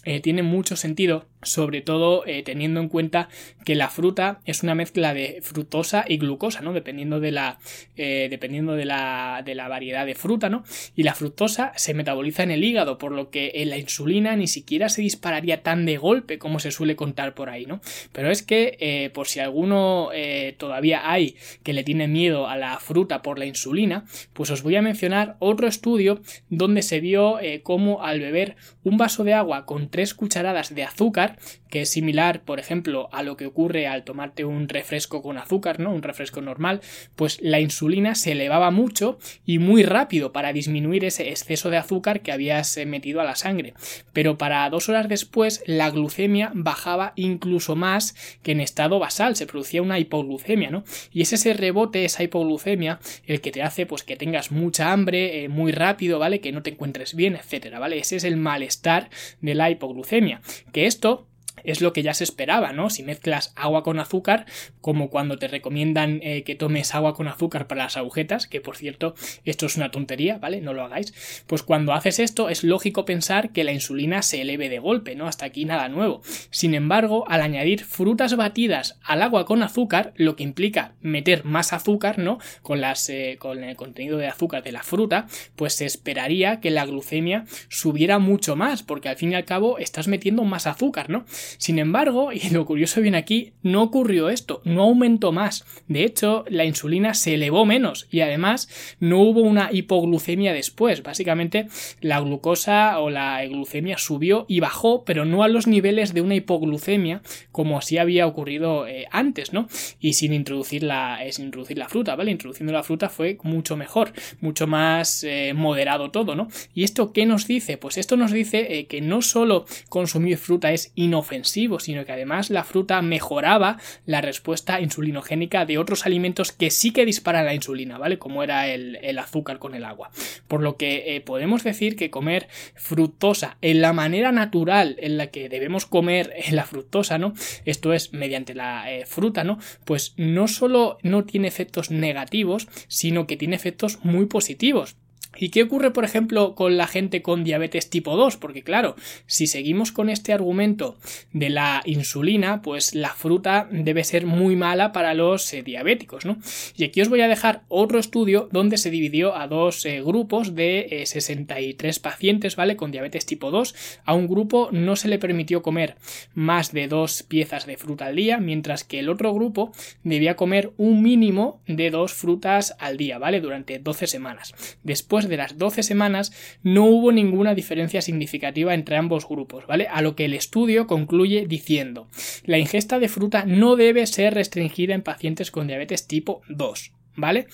eh, 0.04 0.20
tiene 0.20 0.42
mucho 0.42 0.76
sentido 0.76 1.26
sobre 1.42 1.82
todo 1.82 2.26
eh, 2.26 2.42
teniendo 2.42 2.80
en 2.80 2.88
cuenta 2.88 3.28
que 3.64 3.74
la 3.74 3.88
fruta 3.88 4.40
es 4.44 4.62
una 4.62 4.74
mezcla 4.74 5.14
de 5.14 5.40
fructosa 5.42 6.04
y 6.08 6.18
glucosa, 6.18 6.62
¿no? 6.62 6.72
Dependiendo 6.72 7.20
de 7.20 7.32
la, 7.32 7.58
eh, 7.96 8.28
dependiendo 8.30 8.74
de 8.74 8.84
la, 8.84 9.42
de 9.44 9.54
la 9.54 9.68
variedad 9.68 10.04
de 10.06 10.14
fruta, 10.14 10.48
¿no? 10.48 10.64
Y 10.96 11.04
la 11.04 11.14
fructosa 11.14 11.72
se 11.76 11.94
metaboliza 11.94 12.42
en 12.42 12.50
el 12.50 12.64
hígado, 12.64 12.98
por 12.98 13.12
lo 13.12 13.30
que 13.30 13.52
en 13.54 13.70
la 13.70 13.78
insulina 13.78 14.34
ni 14.36 14.48
siquiera 14.48 14.88
se 14.88 15.02
dispararía 15.02 15.62
tan 15.62 15.86
de 15.86 15.96
golpe 15.96 16.38
como 16.38 16.58
se 16.58 16.72
suele 16.72 16.96
contar 16.96 17.34
por 17.34 17.50
ahí, 17.50 17.66
¿no? 17.66 17.80
Pero 18.12 18.30
es 18.30 18.42
que, 18.42 18.76
eh, 18.80 19.10
por 19.10 19.28
si 19.28 19.40
alguno 19.40 20.10
todavía 20.56 21.10
hay 21.10 21.36
que 21.62 21.72
le 21.72 21.84
tiene 21.84 22.08
miedo 22.08 22.48
a 22.48 22.56
la 22.56 22.78
fruta 22.78 23.22
por 23.22 23.38
la 23.38 23.46
insulina, 23.46 24.04
pues 24.32 24.50
os 24.50 24.62
voy 24.62 24.76
a 24.76 24.82
mencionar 24.82 25.36
otro 25.38 25.66
estudio 25.66 26.20
donde 26.48 26.82
se 26.82 27.00
vio 27.00 27.38
cómo 27.62 28.02
al 28.02 28.20
beber 28.20 28.56
un 28.84 28.96
vaso 28.96 29.24
de 29.24 29.34
agua 29.34 29.66
con 29.66 29.90
tres 29.90 30.14
cucharadas 30.14 30.74
de 30.74 30.82
azúcar, 30.84 31.27
que 31.70 31.82
es 31.82 31.90
similar, 31.90 32.42
por 32.42 32.58
ejemplo, 32.60 33.08
a 33.12 33.22
lo 33.22 33.36
que 33.36 33.46
ocurre 33.46 33.86
al 33.86 34.04
tomarte 34.04 34.44
un 34.44 34.68
refresco 34.68 35.22
con 35.22 35.38
azúcar, 35.38 35.80
¿no? 35.80 35.92
Un 35.92 36.02
refresco 36.02 36.40
normal, 36.40 36.80
pues 37.16 37.38
la 37.42 37.60
insulina 37.60 38.14
se 38.14 38.32
elevaba 38.32 38.70
mucho 38.70 39.18
y 39.44 39.58
muy 39.58 39.82
rápido 39.82 40.32
para 40.32 40.52
disminuir 40.52 41.04
ese 41.04 41.28
exceso 41.28 41.70
de 41.70 41.76
azúcar 41.76 42.20
que 42.20 42.32
habías 42.32 42.76
eh, 42.76 42.86
metido 42.86 43.20
a 43.20 43.24
la 43.24 43.36
sangre. 43.36 43.74
Pero 44.12 44.38
para 44.38 44.68
dos 44.70 44.88
horas 44.88 45.08
después, 45.08 45.62
la 45.66 45.90
glucemia 45.90 46.50
bajaba 46.54 47.12
incluso 47.16 47.76
más 47.76 48.14
que 48.42 48.52
en 48.52 48.60
estado 48.60 48.98
basal, 48.98 49.36
se 49.36 49.46
producía 49.46 49.82
una 49.82 49.98
hipoglucemia, 49.98 50.70
¿no? 50.70 50.84
Y 51.12 51.22
es 51.22 51.32
ese 51.32 51.52
rebote, 51.52 52.04
esa 52.04 52.22
hipoglucemia, 52.22 53.00
el 53.26 53.40
que 53.40 53.52
te 53.52 53.62
hace 53.62 53.86
pues 53.86 54.02
que 54.02 54.16
tengas 54.16 54.50
mucha 54.50 54.92
hambre 54.92 55.44
eh, 55.44 55.48
muy 55.48 55.72
rápido, 55.72 56.18
¿vale? 56.18 56.40
Que 56.40 56.52
no 56.52 56.62
te 56.62 56.70
encuentres 56.70 57.14
bien, 57.14 57.36
etcétera, 57.36 57.78
¿vale? 57.78 57.98
Ese 57.98 58.16
es 58.16 58.24
el 58.24 58.36
malestar 58.36 59.10
de 59.40 59.54
la 59.54 59.70
hipoglucemia. 59.70 60.40
Que 60.72 60.86
esto 60.86 61.17
es 61.64 61.80
lo 61.80 61.92
que 61.92 62.02
ya 62.02 62.14
se 62.14 62.24
esperaba, 62.24 62.72
¿no? 62.72 62.90
Si 62.90 63.02
mezclas 63.02 63.52
agua 63.56 63.82
con 63.82 63.98
azúcar, 63.98 64.46
como 64.80 65.10
cuando 65.10 65.38
te 65.38 65.48
recomiendan 65.48 66.20
eh, 66.22 66.42
que 66.44 66.54
tomes 66.54 66.94
agua 66.94 67.14
con 67.14 67.28
azúcar 67.28 67.66
para 67.66 67.84
las 67.84 67.96
agujetas, 67.96 68.46
que 68.46 68.60
por 68.60 68.76
cierto, 68.76 69.14
esto 69.44 69.66
es 69.66 69.76
una 69.76 69.90
tontería, 69.90 70.38
¿vale? 70.38 70.60
No 70.60 70.74
lo 70.74 70.84
hagáis. 70.84 71.42
Pues 71.46 71.62
cuando 71.62 71.92
haces 71.92 72.18
esto, 72.18 72.48
es 72.48 72.64
lógico 72.64 73.04
pensar 73.04 73.50
que 73.52 73.64
la 73.64 73.72
insulina 73.72 74.22
se 74.22 74.42
eleve 74.42 74.68
de 74.68 74.78
golpe, 74.78 75.14
¿no? 75.14 75.26
Hasta 75.26 75.46
aquí 75.46 75.64
nada 75.64 75.88
nuevo. 75.88 76.22
Sin 76.50 76.74
embargo, 76.74 77.24
al 77.28 77.40
añadir 77.40 77.84
frutas 77.84 78.36
batidas 78.36 78.98
al 79.02 79.22
agua 79.22 79.46
con 79.46 79.62
azúcar, 79.62 80.12
lo 80.16 80.36
que 80.36 80.44
implica 80.44 80.94
meter 81.00 81.44
más 81.44 81.72
azúcar, 81.72 82.18
¿no? 82.18 82.38
Con, 82.62 82.80
las, 82.80 83.08
eh, 83.08 83.36
con 83.38 83.64
el 83.64 83.76
contenido 83.76 84.18
de 84.18 84.28
azúcar 84.28 84.62
de 84.62 84.72
la 84.72 84.82
fruta, 84.82 85.26
pues 85.56 85.74
se 85.74 85.86
esperaría 85.86 86.60
que 86.60 86.70
la 86.70 86.86
glucemia 86.86 87.44
subiera 87.68 88.18
mucho 88.18 88.56
más, 88.56 88.82
porque 88.82 89.08
al 89.08 89.16
fin 89.16 89.32
y 89.32 89.34
al 89.34 89.44
cabo 89.44 89.78
estás 89.78 90.08
metiendo 90.08 90.44
más 90.44 90.66
azúcar, 90.66 91.10
¿no? 91.10 91.24
Sin 91.56 91.78
embargo, 91.78 92.32
y 92.32 92.50
lo 92.50 92.66
curioso 92.66 93.00
viene 93.00 93.18
aquí, 93.18 93.52
no 93.62 93.82
ocurrió 93.82 94.28
esto, 94.28 94.60
no 94.64 94.82
aumentó 94.82 95.32
más. 95.32 95.64
De 95.86 96.04
hecho, 96.04 96.44
la 96.48 96.64
insulina 96.64 97.14
se 97.14 97.34
elevó 97.34 97.64
menos 97.64 98.06
y 98.10 98.20
además 98.20 98.68
no 99.00 99.20
hubo 99.20 99.40
una 99.40 99.70
hipoglucemia 99.72 100.52
después. 100.52 101.02
Básicamente, 101.02 101.68
la 102.00 102.20
glucosa 102.20 102.98
o 103.00 103.10
la 103.10 103.44
glucemia 103.46 103.98
subió 103.98 104.44
y 104.48 104.60
bajó, 104.60 105.04
pero 105.04 105.24
no 105.24 105.42
a 105.42 105.48
los 105.48 105.66
niveles 105.66 106.14
de 106.14 106.20
una 106.20 106.34
hipoglucemia 106.34 107.22
como 107.52 107.78
así 107.78 107.98
había 107.98 108.26
ocurrido 108.26 108.86
eh, 108.86 109.06
antes, 109.10 109.52
¿no? 109.52 109.68
Y 110.00 110.14
sin 110.14 110.32
introducir 110.32 110.82
la, 110.82 111.24
eh, 111.24 111.32
sin 111.32 111.46
introducir 111.46 111.78
la 111.78 111.88
fruta, 111.88 112.16
¿vale? 112.16 112.30
Introduciendo 112.30 112.72
la 112.72 112.82
fruta 112.82 113.08
fue 113.08 113.38
mucho 113.42 113.76
mejor, 113.76 114.12
mucho 114.40 114.66
más 114.66 115.24
eh, 115.24 115.52
moderado 115.54 116.10
todo, 116.10 116.34
¿no? 116.34 116.48
¿Y 116.74 116.84
esto 116.84 117.12
qué 117.12 117.26
nos 117.26 117.46
dice? 117.46 117.76
Pues 117.78 117.98
esto 117.98 118.16
nos 118.16 118.32
dice 118.32 118.86
que 118.88 119.00
no 119.00 119.22
solo 119.22 119.64
consumir 119.88 120.38
fruta 120.38 120.72
es 120.72 120.92
inofensivo, 120.94 121.37
sino 121.44 122.04
que 122.04 122.12
además 122.12 122.50
la 122.50 122.64
fruta 122.64 123.00
mejoraba 123.02 123.78
la 124.06 124.20
respuesta 124.20 124.80
insulinogénica 124.80 125.66
de 125.66 125.78
otros 125.78 126.06
alimentos 126.06 126.52
que 126.52 126.70
sí 126.70 126.92
que 126.92 127.04
disparan 127.04 127.44
la 127.44 127.54
insulina, 127.54 127.98
¿vale? 127.98 128.18
Como 128.18 128.42
era 128.42 128.68
el, 128.68 129.18
azúcar 129.18 129.58
con 129.58 129.74
el 129.74 129.84
agua. 129.84 130.10
Por 130.46 130.62
lo 130.62 130.76
que 130.76 131.16
eh, 131.16 131.20
podemos 131.20 131.64
decir 131.64 131.96
que 131.96 132.10
comer 132.10 132.48
fructosa 132.74 133.58
en 133.62 133.80
la 133.80 133.92
manera 133.92 134.32
natural 134.32 134.96
en 135.00 135.16
la 135.16 135.28
que 135.28 135.48
debemos 135.48 135.86
comer 135.86 136.32
la 136.50 136.64
fructosa, 136.64 137.18
¿no? 137.18 137.34
Esto 137.64 137.92
es 137.92 138.12
mediante 138.12 138.54
la 138.54 138.92
eh, 138.92 139.06
fruta, 139.06 139.44
¿no? 139.44 139.58
Pues 139.84 140.14
no 140.16 140.48
solo 140.48 140.98
no 141.02 141.24
tiene 141.24 141.48
efectos 141.48 141.90
negativos, 141.90 142.68
sino 142.88 143.26
que 143.26 143.36
tiene 143.36 143.56
efectos 143.56 143.98
muy 144.04 144.26
positivos. 144.26 144.96
¿Y 145.38 145.50
qué 145.50 145.62
ocurre, 145.62 145.92
por 145.92 146.04
ejemplo, 146.04 146.54
con 146.54 146.76
la 146.76 146.86
gente 146.86 147.22
con 147.22 147.44
diabetes 147.44 147.88
tipo 147.90 148.16
2? 148.16 148.36
Porque 148.36 148.62
claro, 148.62 148.96
si 149.26 149.46
seguimos 149.46 149.92
con 149.92 150.10
este 150.10 150.32
argumento 150.32 150.96
de 151.32 151.50
la 151.50 151.82
insulina, 151.84 152.60
pues 152.62 152.94
la 152.94 153.14
fruta 153.14 153.68
debe 153.70 154.04
ser 154.04 154.26
muy 154.26 154.56
mala 154.56 154.92
para 154.92 155.14
los 155.14 155.52
eh, 155.54 155.62
diabéticos, 155.62 156.24
¿no? 156.24 156.38
Y 156.76 156.84
aquí 156.84 157.00
os 157.00 157.08
voy 157.08 157.20
a 157.20 157.28
dejar 157.28 157.62
otro 157.68 157.98
estudio 157.98 158.48
donde 158.50 158.78
se 158.78 158.90
dividió 158.90 159.36
a 159.36 159.46
dos 159.46 159.84
eh, 159.86 160.02
grupos 160.02 160.54
de 160.54 161.04
63 161.06 161.96
eh, 161.96 162.00
pacientes, 162.00 162.56
¿vale? 162.56 162.76
Con 162.76 162.90
diabetes 162.90 163.26
tipo 163.26 163.50
2. 163.50 163.74
A 164.04 164.14
un 164.14 164.26
grupo 164.26 164.68
no 164.72 164.96
se 164.96 165.08
le 165.08 165.18
permitió 165.18 165.62
comer 165.62 165.96
más 166.34 166.72
de 166.72 166.88
dos 166.88 167.22
piezas 167.22 167.66
de 167.66 167.76
fruta 167.76 168.06
al 168.06 168.16
día, 168.16 168.38
mientras 168.38 168.84
que 168.84 168.98
el 168.98 169.08
otro 169.08 169.32
grupo 169.32 169.72
debía 170.02 170.36
comer 170.36 170.72
un 170.76 171.02
mínimo 171.02 171.60
de 171.66 171.90
dos 171.90 172.12
frutas 172.12 172.74
al 172.78 172.96
día, 172.96 173.18
¿vale? 173.18 173.40
Durante 173.40 173.78
12 173.78 174.06
semanas. 174.06 174.54
Después 174.82 175.27
de 175.28 175.36
las 175.36 175.58
12 175.58 175.82
semanas 175.82 176.32
no 176.62 176.86
hubo 176.86 177.12
ninguna 177.12 177.54
diferencia 177.54 178.02
significativa 178.02 178.74
entre 178.74 178.96
ambos 178.96 179.28
grupos, 179.28 179.66
¿vale? 179.66 179.86
A 179.88 180.02
lo 180.02 180.16
que 180.16 180.24
el 180.24 180.34
estudio 180.34 180.86
concluye 180.86 181.46
diciendo, 181.46 182.08
la 182.44 182.58
ingesta 182.58 182.98
de 182.98 183.08
fruta 183.08 183.44
no 183.44 183.76
debe 183.76 184.06
ser 184.06 184.34
restringida 184.34 184.94
en 184.94 185.02
pacientes 185.02 185.50
con 185.50 185.66
diabetes 185.66 186.06
tipo 186.06 186.42
2. 186.48 186.92
¿Vale? 187.18 187.48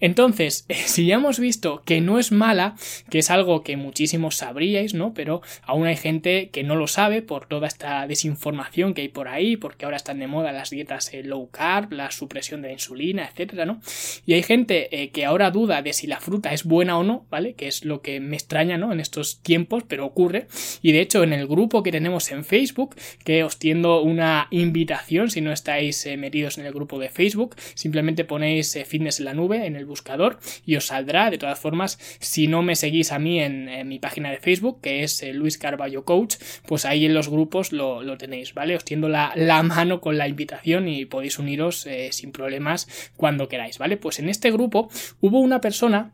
Entonces, 0.00 0.64
si 0.86 1.06
ya 1.06 1.16
hemos 1.16 1.38
visto 1.38 1.82
que 1.84 2.00
no 2.00 2.18
es 2.18 2.32
mala, 2.32 2.76
que 3.10 3.18
es 3.18 3.30
algo 3.30 3.62
que 3.62 3.76
muchísimos 3.76 4.36
sabríais, 4.36 4.94
¿no? 4.94 5.12
Pero 5.12 5.42
aún 5.62 5.86
hay 5.86 5.96
gente 5.96 6.50
que 6.50 6.62
no 6.62 6.76
lo 6.76 6.86
sabe 6.86 7.20
por 7.20 7.46
toda 7.46 7.66
esta 7.66 8.06
desinformación 8.06 8.94
que 8.94 9.02
hay 9.02 9.08
por 9.08 9.28
ahí, 9.28 9.56
porque 9.56 9.84
ahora 9.84 9.96
están 9.96 10.20
de 10.20 10.26
moda 10.26 10.52
las 10.52 10.70
dietas 10.70 11.12
eh, 11.12 11.22
low 11.24 11.50
carb, 11.50 11.92
la 11.92 12.10
supresión 12.10 12.62
de 12.62 12.68
la 12.68 12.74
insulina, 12.74 13.26
etcétera, 13.26 13.66
¿no? 13.66 13.80
Y 14.24 14.34
hay 14.34 14.42
gente 14.42 15.02
eh, 15.02 15.10
que 15.10 15.24
ahora 15.24 15.50
duda 15.50 15.82
de 15.82 15.92
si 15.92 16.06
la 16.06 16.20
fruta 16.20 16.52
es 16.52 16.64
buena 16.64 16.96
o 16.98 17.02
no, 17.02 17.26
¿vale? 17.30 17.54
Que 17.54 17.66
es 17.66 17.84
lo 17.84 18.00
que 18.00 18.20
me 18.20 18.36
extraña, 18.36 18.78
¿no? 18.78 18.92
En 18.92 19.00
estos 19.00 19.42
tiempos, 19.42 19.82
pero 19.88 20.06
ocurre. 20.06 20.46
Y 20.80 20.92
de 20.92 21.00
hecho, 21.00 21.24
en 21.24 21.32
el 21.32 21.46
grupo 21.48 21.82
que 21.82 21.90
tenemos 21.90 22.30
en 22.30 22.44
Facebook, 22.44 22.94
que 23.24 23.42
os 23.42 23.58
tiendo 23.58 24.02
una 24.02 24.46
invitación, 24.50 25.30
si 25.30 25.40
no 25.40 25.52
estáis 25.52 26.06
eh, 26.06 26.16
metidos 26.16 26.58
en 26.58 26.66
el 26.66 26.72
grupo 26.72 26.98
de 27.00 27.08
Facebook, 27.08 27.56
simplemente 27.74 28.24
ponéis 28.24 28.78
fitness 28.86 29.07
en 29.08 29.24
la 29.24 29.34
nube 29.34 29.66
en 29.66 29.76
el 29.76 29.86
buscador 29.86 30.38
y 30.64 30.76
os 30.76 30.86
saldrá. 30.86 31.30
De 31.30 31.38
todas 31.38 31.58
formas, 31.58 31.98
si 32.20 32.46
no 32.46 32.62
me 32.62 32.76
seguís 32.76 33.12
a 33.12 33.18
mí 33.18 33.40
en, 33.40 33.88
mi 33.88 33.98
página 33.98 34.30
de 34.30 34.38
Facebook, 34.38 34.80
que 34.80 35.02
es 35.02 35.22
eh, 35.22 35.32
Luis 35.32 35.56
Carballo 35.58 36.04
Coach, 36.04 36.36
pues 36.66 36.84
ahí 36.84 37.06
en 37.06 37.14
los 37.14 37.28
grupos 37.28 37.72
lo, 37.72 38.18
tenéis, 38.18 38.54
¿vale? 38.54 38.76
Os 38.76 38.84
tiendo 38.84 39.08
la, 39.08 39.32
mano 39.62 40.00
con 40.00 40.18
la 40.18 40.28
invitación 40.28 40.88
y 40.88 41.04
podéis 41.06 41.38
uniros 41.38 41.86
eh, 41.86 42.10
sin 42.12 42.32
problemas 42.32 42.88
cuando 43.16 43.48
queráis, 43.48 43.78
¿vale? 43.78 43.96
Pues 43.96 44.18
en 44.18 44.28
este 44.28 44.50
grupo 44.50 44.90
hubo 45.20 45.40
una 45.40 45.60
persona 45.60 46.12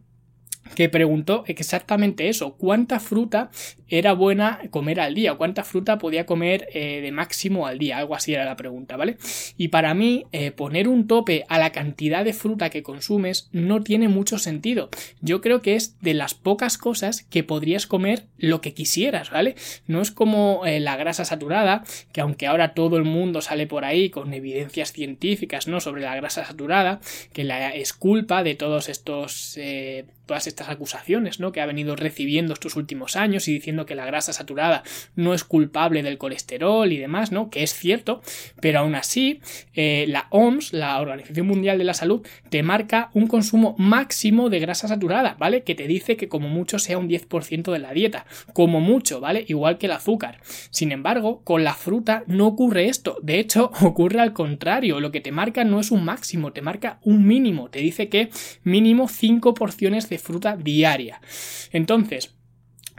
que 0.74 0.88
preguntó 0.88 1.44
exactamente 1.46 2.28
eso, 2.28 2.54
cuánta 2.56 3.00
fruta 3.00 3.50
era 3.88 4.12
buena 4.12 4.60
comer 4.70 4.98
al 5.00 5.14
día, 5.14 5.34
cuánta 5.34 5.62
fruta 5.62 5.98
podía 5.98 6.26
comer 6.26 6.68
eh, 6.72 7.00
de 7.00 7.12
máximo 7.12 7.66
al 7.66 7.78
día, 7.78 7.98
algo 7.98 8.14
así 8.14 8.34
era 8.34 8.44
la 8.44 8.56
pregunta, 8.56 8.96
¿vale? 8.96 9.18
Y 9.56 9.68
para 9.68 9.94
mí 9.94 10.26
eh, 10.32 10.50
poner 10.50 10.88
un 10.88 11.06
tope 11.06 11.44
a 11.48 11.58
la 11.58 11.70
cantidad 11.70 12.24
de 12.24 12.32
fruta 12.32 12.70
que 12.70 12.82
consumes 12.82 13.48
no 13.52 13.82
tiene 13.82 14.08
mucho 14.08 14.38
sentido. 14.38 14.88
Yo 15.20 15.40
creo 15.40 15.62
que 15.62 15.76
es 15.76 16.00
de 16.00 16.14
las 16.14 16.34
pocas 16.34 16.78
cosas 16.78 17.22
que 17.22 17.44
podrías 17.44 17.86
comer 17.86 18.24
lo 18.38 18.60
que 18.60 18.74
quisieras, 18.74 19.30
¿vale? 19.30 19.54
No 19.86 20.00
es 20.00 20.10
como 20.10 20.62
eh, 20.64 20.80
la 20.80 20.96
grasa 20.96 21.24
saturada, 21.24 21.84
que 22.12 22.20
aunque 22.20 22.46
ahora 22.46 22.74
todo 22.74 22.96
el 22.96 23.04
mundo 23.04 23.42
sale 23.42 23.66
por 23.66 23.84
ahí 23.84 24.10
con 24.10 24.32
evidencias 24.32 24.92
científicas, 24.92 25.68
¿no? 25.68 25.80
Sobre 25.80 26.02
la 26.02 26.16
grasa 26.16 26.44
saturada, 26.44 27.00
que 27.32 27.44
la 27.44 27.70
es 27.74 27.92
culpa 27.92 28.42
de 28.42 28.54
todos 28.54 28.88
estos 28.88 29.58
todas 30.26 30.46
estas 30.46 30.68
acusaciones 30.68 31.40
¿no? 31.40 31.52
que 31.52 31.60
ha 31.60 31.66
venido 31.66 31.96
recibiendo 31.96 32.52
estos 32.52 32.76
últimos 32.76 33.16
años 33.16 33.48
y 33.48 33.52
diciendo 33.52 33.86
que 33.86 33.94
la 33.94 34.06
grasa 34.06 34.32
saturada 34.32 34.82
no 35.14 35.34
es 35.34 35.44
culpable 35.44 36.02
del 36.02 36.18
colesterol 36.18 36.90
y 36.92 36.98
demás, 36.98 37.32
¿no? 37.32 37.50
que 37.50 37.62
es 37.62 37.74
cierto, 37.74 38.22
pero 38.60 38.80
aún 38.80 38.94
así 38.94 39.40
eh, 39.74 40.06
la 40.08 40.26
OMS, 40.30 40.72
la 40.72 41.00
Organización 41.00 41.46
Mundial 41.46 41.78
de 41.78 41.84
la 41.84 41.94
Salud, 41.94 42.26
te 42.50 42.62
marca 42.62 43.10
un 43.14 43.26
consumo 43.26 43.74
máximo 43.78 44.50
de 44.50 44.60
grasa 44.60 44.88
saturada, 44.88 45.36
¿vale? 45.38 45.62
Que 45.62 45.74
te 45.74 45.86
dice 45.86 46.16
que 46.16 46.28
como 46.28 46.48
mucho 46.48 46.78
sea 46.78 46.98
un 46.98 47.08
10% 47.08 47.72
de 47.72 47.78
la 47.78 47.92
dieta, 47.92 48.26
como 48.52 48.80
mucho, 48.80 49.20
¿vale? 49.20 49.44
Igual 49.48 49.78
que 49.78 49.86
el 49.86 49.92
azúcar. 49.92 50.38
Sin 50.70 50.92
embargo, 50.92 51.42
con 51.44 51.64
la 51.64 51.74
fruta 51.74 52.24
no 52.26 52.46
ocurre 52.46 52.88
esto, 52.88 53.18
de 53.22 53.38
hecho 53.38 53.70
ocurre 53.82 54.20
al 54.20 54.32
contrario, 54.32 55.00
lo 55.00 55.10
que 55.10 55.20
te 55.20 55.32
marca 55.32 55.64
no 55.64 55.80
es 55.80 55.90
un 55.90 56.04
máximo, 56.04 56.52
te 56.52 56.62
marca 56.62 56.98
un 57.02 57.26
mínimo, 57.26 57.70
te 57.70 57.80
dice 57.80 58.08
que 58.08 58.30
mínimo 58.62 59.08
5 59.08 59.54
porciones 59.54 60.08
de 60.08 60.13
fruta 60.18 60.56
diaria. 60.56 61.20
Entonces, 61.72 62.34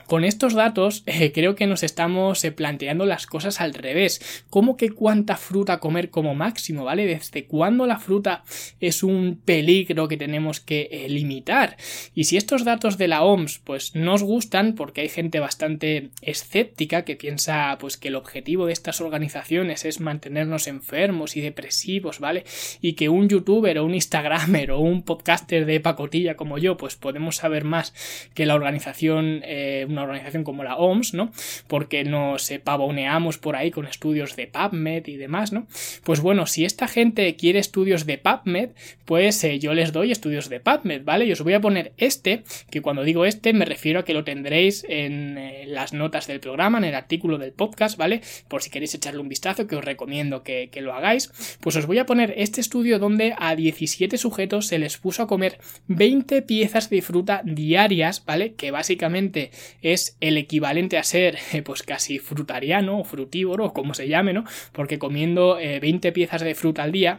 con 0.08 0.24
estos 0.24 0.54
datos 0.54 1.04
eh, 1.06 1.32
creo 1.32 1.56
que 1.56 1.68
nos 1.68 1.84
estamos 1.84 2.44
eh, 2.44 2.52
planteando 2.52 3.06
las 3.06 3.28
cosas 3.28 3.62
al 3.62 3.74
revés. 3.74 4.44
¿Cómo 4.50 4.78
que 4.78 4.92
cuánta 4.92 5.38
fruta 5.38 5.80
comer 5.80 6.10
como 6.10 6.36
máximo? 6.36 6.86
¿Vale? 6.86 7.06
¿Desde 7.06 7.46
cuándo 7.46 7.86
la 7.88 8.00
fruta 8.00 8.44
es 8.80 9.04
un 9.04 9.42
peligro 9.44 10.08
que 10.08 10.18
tenemos 10.18 10.60
que 10.60 10.90
eh, 10.92 11.10
limitar? 11.10 11.78
Y 12.14 12.26
si 12.26 12.38
estos 12.38 12.66
datos 12.66 12.98
de 12.98 13.08
la 13.08 13.24
OMS 13.24 13.60
pues 13.60 13.96
nos 13.96 14.24
gustan 14.24 14.76
porque 14.76 15.02
hay 15.02 15.10
gente 15.10 15.40
bastante 15.40 16.10
escéptica 16.22 17.04
que 17.04 17.16
piensa 17.16 17.78
pues 17.80 17.98
que 17.98 18.10
el 18.10 18.16
objetivo 18.16 18.66
de 18.66 18.74
estas 18.74 19.02
organizaciones 19.02 19.86
es 19.86 20.00
mantenernos 20.00 20.68
enfermos 20.68 21.36
y 21.38 21.42
depresivos, 21.42 22.20
¿vale? 22.20 22.44
Y 22.82 22.94
que 22.94 23.10
un 23.10 23.30
youtuber 23.30 23.80
o 23.80 23.86
un 23.86 23.96
instagramer 23.96 24.72
o 24.72 24.80
un 24.80 25.04
podcaster 25.04 25.66
de 25.66 25.80
pacotilla 25.80 26.36
como 26.36 26.58
yo 26.58 26.78
pues 26.78 26.96
podemos 26.96 27.38
saber 27.38 27.64
más 27.64 27.94
que 28.34 28.46
la 28.46 28.56
organización 28.56 29.42
una 29.96 30.04
organización 30.04 30.44
como 30.44 30.64
la 30.64 30.78
OMS, 30.78 31.14
¿no? 31.14 31.32
Porque 31.68 32.04
nos 32.04 32.52
pavoneamos 32.64 33.38
por 33.38 33.56
ahí 33.56 33.72
con 33.72 33.88
estudios 33.88 34.36
de 34.36 34.48
PubMed 34.48 35.08
y 35.08 35.18
demás, 35.18 35.52
¿no? 35.52 35.68
Pues 36.04 36.22
bueno, 36.22 36.46
si 36.46 36.66
esta 36.66 36.88
gente 36.88 37.36
quiere 37.36 37.60
estudios 37.60 38.06
de 38.06 38.18
PubMed, 38.18 38.70
pues 39.06 39.44
eh, 39.44 39.60
yo 39.60 39.74
les 39.74 39.92
doy 39.92 40.12
estudios 40.12 40.50
de 40.50 40.60
PubMed, 40.60 41.04
¿vale? 41.04 41.26
Y 41.26 41.32
os 41.32 41.42
voy 41.42 41.54
a 41.54 41.62
poner 41.62 41.94
este, 41.98 42.44
que 42.70 42.82
cuando 42.82 43.04
digo 43.04 43.26
este 43.26 43.54
me 43.54 43.66
refiero 43.66 44.00
a 44.00 44.06
que 44.06 44.14
lo 44.14 44.24
tendréis 44.24 44.86
en 44.88 45.38
eh, 45.38 45.66
las 45.68 45.94
notas 45.94 46.28
del 46.28 46.40
programa, 46.40 46.78
en 46.78 46.86
el 46.86 46.96
artículo 46.96 47.38
del 47.38 47.52
podcast, 47.52 47.98
¿vale? 47.98 48.22
Por 48.48 48.62
si 48.62 48.70
queréis 48.70 48.94
echarle 48.94 49.20
un 49.20 49.30
vistazo, 49.30 49.68
que 49.68 49.76
os 49.76 49.84
recomiendo 49.84 50.44
que 50.44 50.70
lo 50.82 50.94
hagáis, 50.94 51.32
pues 51.62 51.76
os 51.76 51.86
voy 51.86 52.00
a 52.00 52.06
poner 52.06 52.34
este 52.38 52.62
estudio 52.62 53.00
donde 53.00 53.36
a 53.38 53.56
17 53.56 54.18
sujetos 54.18 54.68
se 54.68 54.80
les 54.80 54.98
puso 54.98 55.24
a 55.24 55.28
comer 55.28 55.60
20 55.88 56.42
piezas 56.42 56.90
de 56.90 57.02
fruta 57.02 57.42
diarias, 57.44 58.24
¿vale? 58.26 58.54
Que 58.54 58.72
básicamente 58.72 59.52
es 59.86 60.18
el 60.20 60.38
equivalente 60.38 60.98
a 60.98 61.04
ser 61.04 61.38
eh, 61.54 61.62
pues 61.62 61.84
casi 61.84 62.20
frutariano 62.20 63.00
o 63.00 63.04
frutívoro, 63.04 63.72
como 63.74 63.94
se 63.94 64.08
llame, 64.08 64.34
¿no? 64.34 64.44
Porque 64.72 65.00
comiendo 65.00 65.56
20 65.56 66.08
eh, 66.08 66.12
piezas 66.12 66.42
de 66.42 66.56
fruta 66.56 66.84
al 66.84 66.92
día 66.92 67.18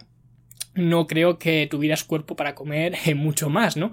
no 0.77 1.07
creo 1.07 1.39
que 1.39 1.67
tuvieras 1.69 2.05
cuerpo 2.05 2.37
para 2.37 2.55
comer 2.55 2.95
eh, 3.07 3.15
mucho 3.15 3.49
más, 3.49 3.77
¿no? 3.77 3.91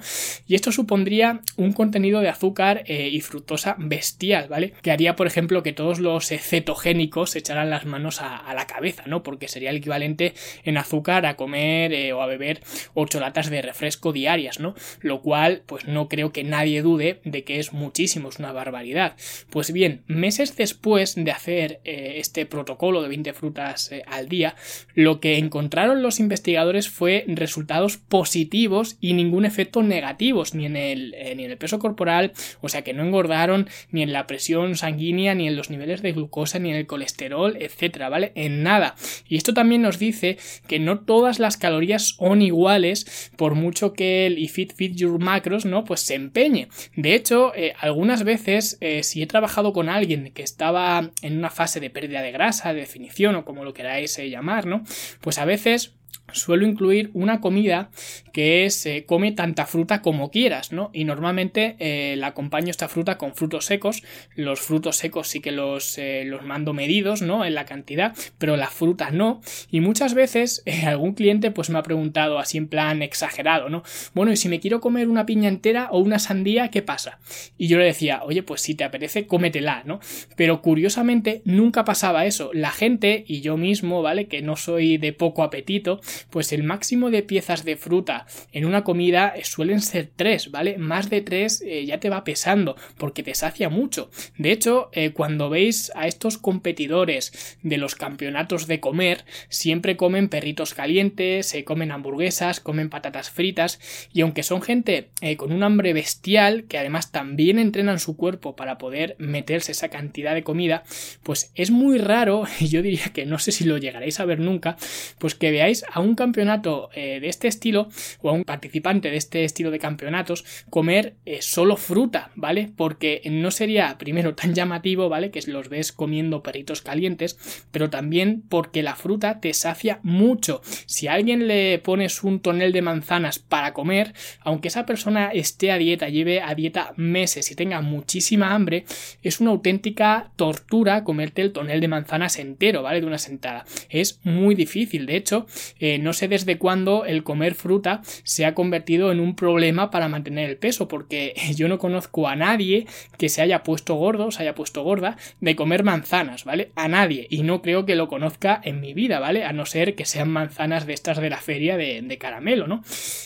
Y 0.47 0.55
esto 0.55 0.71
supondría 0.71 1.41
un 1.55 1.73
contenido 1.73 2.19
de 2.19 2.29
azúcar 2.29 2.83
eh, 2.85 3.09
y 3.11 3.21
fructosa 3.21 3.75
bestial, 3.79 4.49
¿vale? 4.49 4.73
Que 4.81 4.91
haría, 4.91 5.15
por 5.15 5.27
ejemplo, 5.27 5.63
que 5.63 5.73
todos 5.73 5.99
los 5.99 6.31
eh, 6.31 6.37
cetogénicos 6.37 7.31
se 7.31 7.39
echaran 7.39 7.69
las 7.69 7.85
manos 7.85 8.21
a, 8.21 8.53
la 8.53 8.67
cabeza, 8.67 9.03
¿no? 9.07 9.23
Porque 9.23 9.47
sería 9.47 9.71
el 9.71 9.77
equivalente 9.77 10.33
en 10.63 10.77
azúcar 10.77 11.25
a 11.25 11.35
comer 11.35 12.13
o 12.13 12.21
a 12.21 12.27
beber 12.27 12.61
8 12.93 13.19
latas 13.19 13.49
de 13.49 13.61
refresco 13.63 14.13
diarias, 14.13 14.59
¿no? 14.59 14.75
Lo 14.99 15.21
cual, 15.21 15.63
pues 15.65 15.87
no 15.87 16.07
creo 16.07 16.31
que 16.31 16.43
nadie 16.43 16.83
dude 16.83 17.21
de 17.23 17.43
que 17.43 17.59
es 17.59 17.73
muchísimo, 17.73 18.29
es 18.29 18.37
una 18.37 18.51
barbaridad. 18.51 19.15
Pues 19.49 19.71
bien, 19.71 20.03
meses 20.05 20.55
después 20.55 21.15
de 21.15 21.31
hacer 21.31 21.81
este 21.83 22.45
protocolo 22.45 23.01
de 23.01 23.07
20 23.07 23.33
frutas 23.33 23.89
al 24.05 24.29
día, 24.29 24.55
lo 24.93 25.19
que 25.19 25.37
encontraron 25.37 26.03
los 26.03 26.19
investigadores 26.19 26.72
fue 26.81 27.25
resultados 27.27 27.97
positivos 27.97 28.97
y 28.99 29.13
ningún 29.13 29.45
efecto 29.45 29.83
negativos 29.83 30.53
ni 30.55 30.65
en 30.65 30.75
el, 30.75 31.13
eh, 31.13 31.35
ni 31.35 31.45
en 31.45 31.51
el 31.51 31.57
peso 31.57 31.79
corporal, 31.79 32.33
o 32.61 32.69
sea 32.69 32.81
que 32.81 32.93
no 32.93 33.03
engordaron 33.03 33.67
ni 33.91 34.01
en 34.01 34.13
la 34.13 34.27
presión 34.27 34.75
sanguínea, 34.75 35.35
ni 35.35 35.47
en 35.47 35.55
los 35.55 35.69
niveles 35.69 36.01
de 36.01 36.11
glucosa, 36.11 36.59
ni 36.59 36.69
en 36.69 36.75
el 36.75 36.87
colesterol, 36.87 37.57
etcétera, 37.59 38.09
¿vale? 38.09 38.31
En 38.35 38.63
nada. 38.63 38.95
Y 39.27 39.37
esto 39.37 39.53
también 39.53 39.81
nos 39.81 39.99
dice 39.99 40.37
que 40.67 40.79
no 40.79 40.99
todas 40.99 41.39
las 41.39 41.57
calorías 41.57 42.15
son 42.17 42.41
iguales, 42.41 43.31
por 43.37 43.55
mucho 43.55 43.93
que 43.93 44.25
el 44.25 44.49
Fit 44.49 44.73
Fit 44.73 44.95
Your 44.95 45.19
Macros, 45.19 45.65
¿no? 45.65 45.83
Pues 45.83 46.01
se 46.01 46.15
empeñe. 46.15 46.67
De 46.95 47.15
hecho, 47.15 47.53
eh, 47.55 47.73
algunas 47.79 48.23
veces, 48.23 48.77
eh, 48.81 49.03
si 49.03 49.21
he 49.21 49.27
trabajado 49.27 49.73
con 49.73 49.89
alguien 49.89 50.31
que 50.33 50.43
estaba 50.43 51.11
en 51.21 51.37
una 51.37 51.49
fase 51.49 51.79
de 51.79 51.89
pérdida 51.89 52.21
de 52.21 52.31
grasa, 52.31 52.73
de 52.73 52.81
definición, 52.81 53.35
o 53.35 53.45
como 53.45 53.63
lo 53.63 53.73
queráis 53.73 54.17
llamar, 54.17 54.65
¿no? 54.65 54.83
Pues 55.21 55.37
a 55.37 55.45
veces 55.45 55.93
suelo 56.33 56.65
incluir 56.65 57.09
una 57.13 57.41
comida 57.41 57.89
que 58.31 58.65
es 58.65 58.85
eh, 58.85 59.05
come 59.05 59.31
tanta 59.31 59.65
fruta 59.65 60.01
como 60.01 60.31
quieras, 60.31 60.71
¿no? 60.71 60.89
Y 60.93 61.05
normalmente 61.05 61.75
eh, 61.79 62.15
la 62.17 62.27
acompaño 62.27 62.69
esta 62.69 62.89
fruta 62.89 63.17
con 63.17 63.35
frutos 63.35 63.65
secos. 63.65 64.03
Los 64.35 64.59
frutos 64.59 64.97
secos 64.97 65.27
sí 65.27 65.39
que 65.39 65.51
los, 65.51 65.97
eh, 65.97 66.23
los 66.25 66.43
mando 66.43 66.73
medidos, 66.73 67.21
¿no? 67.21 67.45
En 67.45 67.53
la 67.53 67.65
cantidad, 67.65 68.15
pero 68.37 68.57
la 68.57 68.67
fruta 68.67 69.11
no. 69.11 69.41
Y 69.69 69.79
muchas 69.79 70.13
veces 70.13 70.63
algún 70.85 71.13
cliente 71.13 71.51
pues 71.51 71.69
me 71.69 71.79
ha 71.79 71.83
preguntado 71.83 72.39
así 72.39 72.57
en 72.57 72.67
plan 72.67 73.01
exagerado, 73.01 73.69
¿no? 73.69 73.83
Bueno, 74.13 74.31
y 74.31 74.37
si 74.37 74.49
me 74.49 74.59
quiero 74.59 74.81
comer 74.81 75.07
una 75.07 75.25
piña 75.25 75.47
entera 75.47 75.89
o 75.91 75.99
una 75.99 76.19
sandía, 76.19 76.69
¿qué 76.69 76.81
pasa? 76.81 77.19
Y 77.57 77.67
yo 77.67 77.77
le 77.77 77.85
decía, 77.85 78.23
oye, 78.23 78.43
pues 78.43 78.61
si 78.61 78.75
te 78.75 78.83
apetece, 78.83 79.27
cómetela, 79.27 79.83
¿no? 79.85 79.99
Pero 80.35 80.61
curiosamente 80.61 81.41
nunca 81.45 81.85
pasaba 81.85 82.25
eso. 82.25 82.51
La 82.53 82.71
gente 82.71 83.23
y 83.27 83.41
yo 83.41 83.57
mismo, 83.57 84.01
¿vale? 84.01 84.27
Que 84.27 84.41
no 84.41 84.55
soy 84.55 84.97
de 84.97 85.13
poco 85.13 85.43
apetito, 85.43 86.01
pues 86.29 86.53
el 86.53 86.63
máximo 86.63 87.09
de 87.09 87.23
piezas 87.23 87.63
de 87.63 87.77
fruta 87.77 88.25
en 88.51 88.65
una 88.65 88.83
comida 88.83 89.33
eh, 89.35 89.43
suelen 89.43 89.81
ser 89.81 90.09
tres, 90.15 90.51
¿vale? 90.51 90.77
Más 90.77 91.09
de 91.09 91.21
tres 91.21 91.61
eh, 91.65 91.85
ya 91.85 91.99
te 91.99 92.09
va 92.09 92.23
pesando 92.23 92.75
porque 92.97 93.23
te 93.23 93.35
sacia 93.35 93.69
mucho. 93.69 94.09
De 94.37 94.51
hecho, 94.51 94.89
eh, 94.93 95.11
cuando 95.11 95.49
veis 95.49 95.91
a 95.95 96.07
estos 96.07 96.37
competidores 96.37 97.57
de 97.61 97.77
los 97.77 97.95
campeonatos 97.95 98.67
de 98.67 98.79
comer, 98.79 99.25
siempre 99.49 99.97
comen 99.97 100.29
perritos 100.29 100.73
calientes, 100.73 101.47
se 101.47 101.63
comen 101.63 101.91
hamburguesas, 101.91 102.59
comen 102.59 102.89
patatas 102.89 103.29
fritas 103.29 103.79
y 104.11 104.21
aunque 104.21 104.43
son 104.43 104.61
gente 104.61 105.09
con 105.37 105.51
un 105.51 105.63
hambre 105.63 105.93
bestial, 105.93 106.65
que 106.65 106.77
además 106.77 107.11
también 107.11 107.59
entrenan 107.59 107.99
su 107.99 108.17
cuerpo 108.17 108.55
para 108.55 108.77
poder 108.77 109.15
meterse 109.19 109.71
esa 109.71 109.89
cantidad 109.89 110.33
de 110.33 110.43
comida, 110.43 110.83
pues 111.23 111.51
es 111.55 111.71
muy 111.71 111.97
raro, 111.97 112.43
y 112.59 112.67
yo 112.69 112.81
diría 112.81 113.11
que 113.13 113.25
no 113.25 113.39
sé 113.39 113.51
si 113.51 113.65
lo 113.65 113.77
llegaréis 113.77 114.19
a 114.19 114.25
ver 114.25 114.39
nunca, 114.39 114.77
pues 115.19 115.35
que 115.35 115.51
veáis 115.51 115.85
a 115.91 115.99
un 115.99 116.12
campeonato 116.15 116.89
eh, 116.93 117.19
de 117.19 117.27
este 117.27 117.47
estilo 117.47 117.89
o 118.21 118.29
a 118.29 118.33
un 118.33 118.43
participante 118.43 119.09
de 119.09 119.17
este 119.17 119.43
estilo 119.43 119.71
de 119.71 119.79
campeonatos 119.79 120.45
comer 120.69 121.15
eh, 121.25 121.41
solo 121.41 121.77
fruta, 121.77 122.31
¿vale? 122.35 122.71
Porque 122.75 123.21
no 123.25 123.51
sería 123.51 123.97
primero 123.97 124.35
tan 124.35 124.53
llamativo, 124.55 125.09
¿vale? 125.09 125.31
Que 125.31 125.41
los 125.47 125.69
ves 125.69 125.91
comiendo 125.91 126.43
perritos 126.43 126.81
calientes, 126.81 127.37
pero 127.71 127.89
también 127.89 128.43
porque 128.47 128.83
la 128.83 128.95
fruta 128.95 129.39
te 129.39 129.53
sacia 129.53 129.99
mucho. 130.03 130.61
Si 130.85 131.07
a 131.07 131.13
alguien 131.13 131.47
le 131.47 131.79
pones 131.79 132.23
un 132.23 132.39
tonel 132.39 132.71
de 132.71 132.81
manzanas 132.81 133.39
para 133.39 133.73
comer, 133.73 134.13
aunque 134.41 134.67
esa 134.67 134.85
persona 134.85 135.31
esté 135.31 135.71
a 135.71 135.77
dieta, 135.77 136.09
lleve 136.09 136.41
a 136.41 136.55
dieta 136.55 136.93
meses 136.95 137.51
y 137.51 137.55
tenga 137.55 137.81
muchísima 137.81 138.53
hambre, 138.53 138.85
es 139.21 139.39
una 139.39 139.51
auténtica 139.51 140.31
tortura 140.35 141.03
comerte 141.03 141.41
el 141.41 141.51
tonel 141.51 141.81
de 141.81 141.87
manzanas 141.87 142.39
entero, 142.39 142.83
¿vale? 142.83 143.01
De 143.01 143.07
una 143.07 143.17
sentada. 143.17 143.65
Es 143.89 144.19
muy 144.23 144.55
difícil. 144.55 145.05
De 145.05 145.15
hecho, 145.15 145.45
eh, 145.79 145.92
no 145.99 146.13
sé 146.13 146.27
desde 146.27 146.57
cuándo 146.57 147.05
el 147.05 147.23
comer 147.23 147.55
fruta 147.55 148.01
se 148.23 148.45
ha 148.45 148.53
convertido 148.53 149.11
en 149.11 149.19
un 149.19 149.35
problema 149.35 149.91
para 149.91 150.07
mantener 150.07 150.49
el 150.49 150.57
peso, 150.57 150.87
porque 150.87 151.33
yo 151.55 151.67
no 151.67 151.77
conozco 151.77 152.27
a 152.27 152.35
nadie 152.35 152.85
que 153.17 153.29
se 153.29 153.41
haya 153.41 153.63
puesto 153.63 153.95
gordo, 153.95 154.31
se 154.31 154.43
haya 154.43 154.55
puesto 154.55 154.83
gorda 154.83 155.17
de 155.41 155.55
comer 155.55 155.83
manzanas, 155.83 156.45
¿vale? 156.45 156.71
A 156.75 156.87
nadie, 156.87 157.27
y 157.29 157.43
no 157.43 157.61
creo 157.61 157.85
que 157.85 157.95
lo 157.95 158.07
conozca 158.07 158.61
en 158.63 158.79
mi 158.79 158.93
vida, 158.93 159.19
¿vale? 159.19 159.45
A 159.45 159.53
no 159.53 159.65
ser 159.65 159.95
que 159.95 160.05
sean 160.05 160.29
manzanas 160.29 160.85
de 160.85 160.93
estas 160.93 161.19
de 161.19 161.29
la 161.29 161.37
feria 161.37 161.77
de, 161.77 162.17
caramelo, 162.19 162.67
¿no? 162.67 162.83